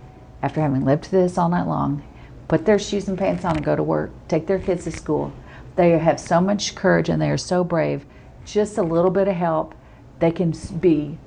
after 0.43 0.63
having 0.63 0.85
lived 0.85 1.05
through 1.05 1.23
this 1.23 1.37
all 1.37 1.51
night 1.51 1.67
long, 1.67 2.03
put 2.49 2.65
their 2.65 2.79
shoes 2.79 3.07
and 3.07 3.19
pants 3.19 3.45
on 3.45 3.57
and 3.57 3.65
go 3.65 3.77
to 3.77 3.83
work, 3.83 4.11
take 4.29 4.47
their 4.47 4.59
kids 4.59 4.85
to 4.85 4.91
school. 4.91 5.33
They 5.77 5.91
have 5.91 6.19
so 6.19 6.41
much 6.41 6.75
courage 6.75 7.11
and 7.11 7.21
they 7.21 7.31
are 7.31 7.37
so 7.37 7.65
brave. 7.65 8.07
Just 8.47 8.79
a 8.79 8.83
little 8.83 9.11
bit 9.11 9.29
of 9.29 9.37
help, 9.37 9.75
they 10.21 10.31
can 10.31 10.55
be 10.81 11.19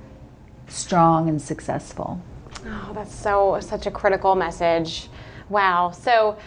strong 0.68 1.30
and 1.30 1.40
successful. 1.40 2.20
Oh, 2.66 2.92
that's 2.94 3.14
so 3.14 3.60
such 3.62 3.86
a 3.86 3.92
critical 3.92 4.36
message. 4.36 5.10
Wow. 5.50 5.92
So 5.92 6.38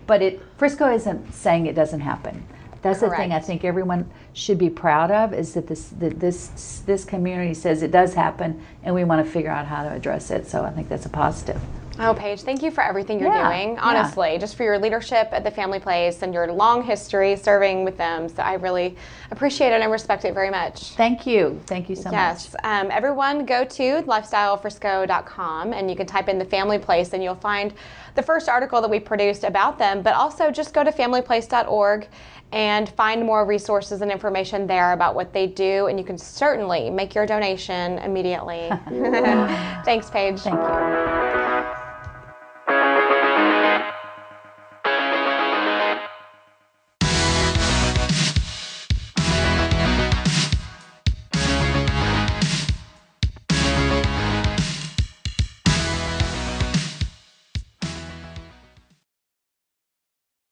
But 0.05 0.21
it 0.21 0.41
Frisco 0.57 0.93
isn't 0.93 1.33
saying 1.33 1.65
it 1.65 1.73
doesn't 1.73 2.01
happen. 2.01 2.45
That's 2.87 2.99
Correct. 2.99 3.15
the 3.15 3.23
thing 3.23 3.33
I 3.33 3.39
think 3.39 3.63
everyone 3.63 4.09
should 4.33 4.57
be 4.57 4.69
proud 4.69 5.11
of 5.11 5.33
is 5.33 5.53
that 5.53 5.67
this 5.67 5.89
that 5.99 6.19
this 6.19 6.83
this 6.85 7.05
community 7.05 7.53
says 7.53 7.83
it 7.83 7.91
does 7.91 8.13
happen, 8.13 8.61
and 8.83 8.95
we 8.95 9.03
want 9.03 9.25
to 9.25 9.31
figure 9.31 9.51
out 9.51 9.65
how 9.65 9.83
to 9.83 9.91
address 9.91 10.31
it. 10.31 10.47
So 10.47 10.63
I 10.63 10.71
think 10.71 10.89
that's 10.89 11.05
a 11.05 11.09
positive. 11.09 11.61
Oh, 11.99 12.13
Paige, 12.13 12.41
thank 12.41 12.61
you 12.61 12.69
for 12.69 12.83
everything 12.83 13.19
you're 13.19 13.33
yeah, 13.33 13.51
doing. 13.51 13.79
Honestly, 13.79 14.33
yeah. 14.33 14.37
just 14.37 14.55
for 14.55 14.63
your 14.63 14.77
leadership 14.77 15.29
at 15.31 15.43
the 15.43 15.49
Family 15.49 15.79
Place 15.79 16.21
and 16.21 16.31
your 16.31 16.51
long 16.51 16.83
history 16.83 17.35
serving 17.35 17.83
with 17.83 17.97
them. 17.97 18.29
So 18.29 18.43
I 18.43 18.53
really 18.53 18.95
appreciate 19.31 19.73
it 19.73 19.81
and 19.81 19.91
respect 19.91 20.23
it 20.23 20.33
very 20.33 20.51
much. 20.51 20.91
Thank 20.91 21.25
you. 21.25 21.59
Thank 21.65 21.89
you 21.89 21.95
so 21.95 22.11
yes. 22.11 22.53
much. 22.53 22.61
Yes. 22.63 22.83
Um, 22.83 22.91
everyone 22.91 23.45
go 23.45 23.65
to 23.65 24.03
lifestylefrisco.com 24.03 25.73
and 25.73 25.89
you 25.89 25.95
can 25.95 26.05
type 26.05 26.29
in 26.29 26.37
the 26.37 26.45
Family 26.45 26.77
Place 26.77 27.13
and 27.13 27.23
you'll 27.23 27.35
find 27.35 27.73
the 28.17 28.23
first 28.23 28.49
article 28.49 28.81
that 28.81 28.89
we 28.89 28.99
produced 28.99 29.45
about 29.45 29.77
them, 29.77 30.01
but 30.01 30.15
also 30.15 30.51
just 30.51 30.73
go 30.73 30.83
to 30.83 30.91
familyplace.org 30.91 32.07
and 32.51 32.89
find 32.89 33.23
more 33.23 33.45
resources 33.45 34.01
and 34.01 34.11
information 34.11 34.67
there 34.67 34.93
about 34.93 35.15
what 35.15 35.31
they 35.31 35.47
do. 35.47 35.87
And 35.87 35.99
you 35.99 36.05
can 36.05 36.17
certainly 36.17 36.89
make 36.89 37.13
your 37.13 37.25
donation 37.25 37.99
immediately. 37.99 38.69
Thanks, 39.85 40.09
Paige. 40.09 40.39
Thank 40.39 40.59
you. 40.59 41.77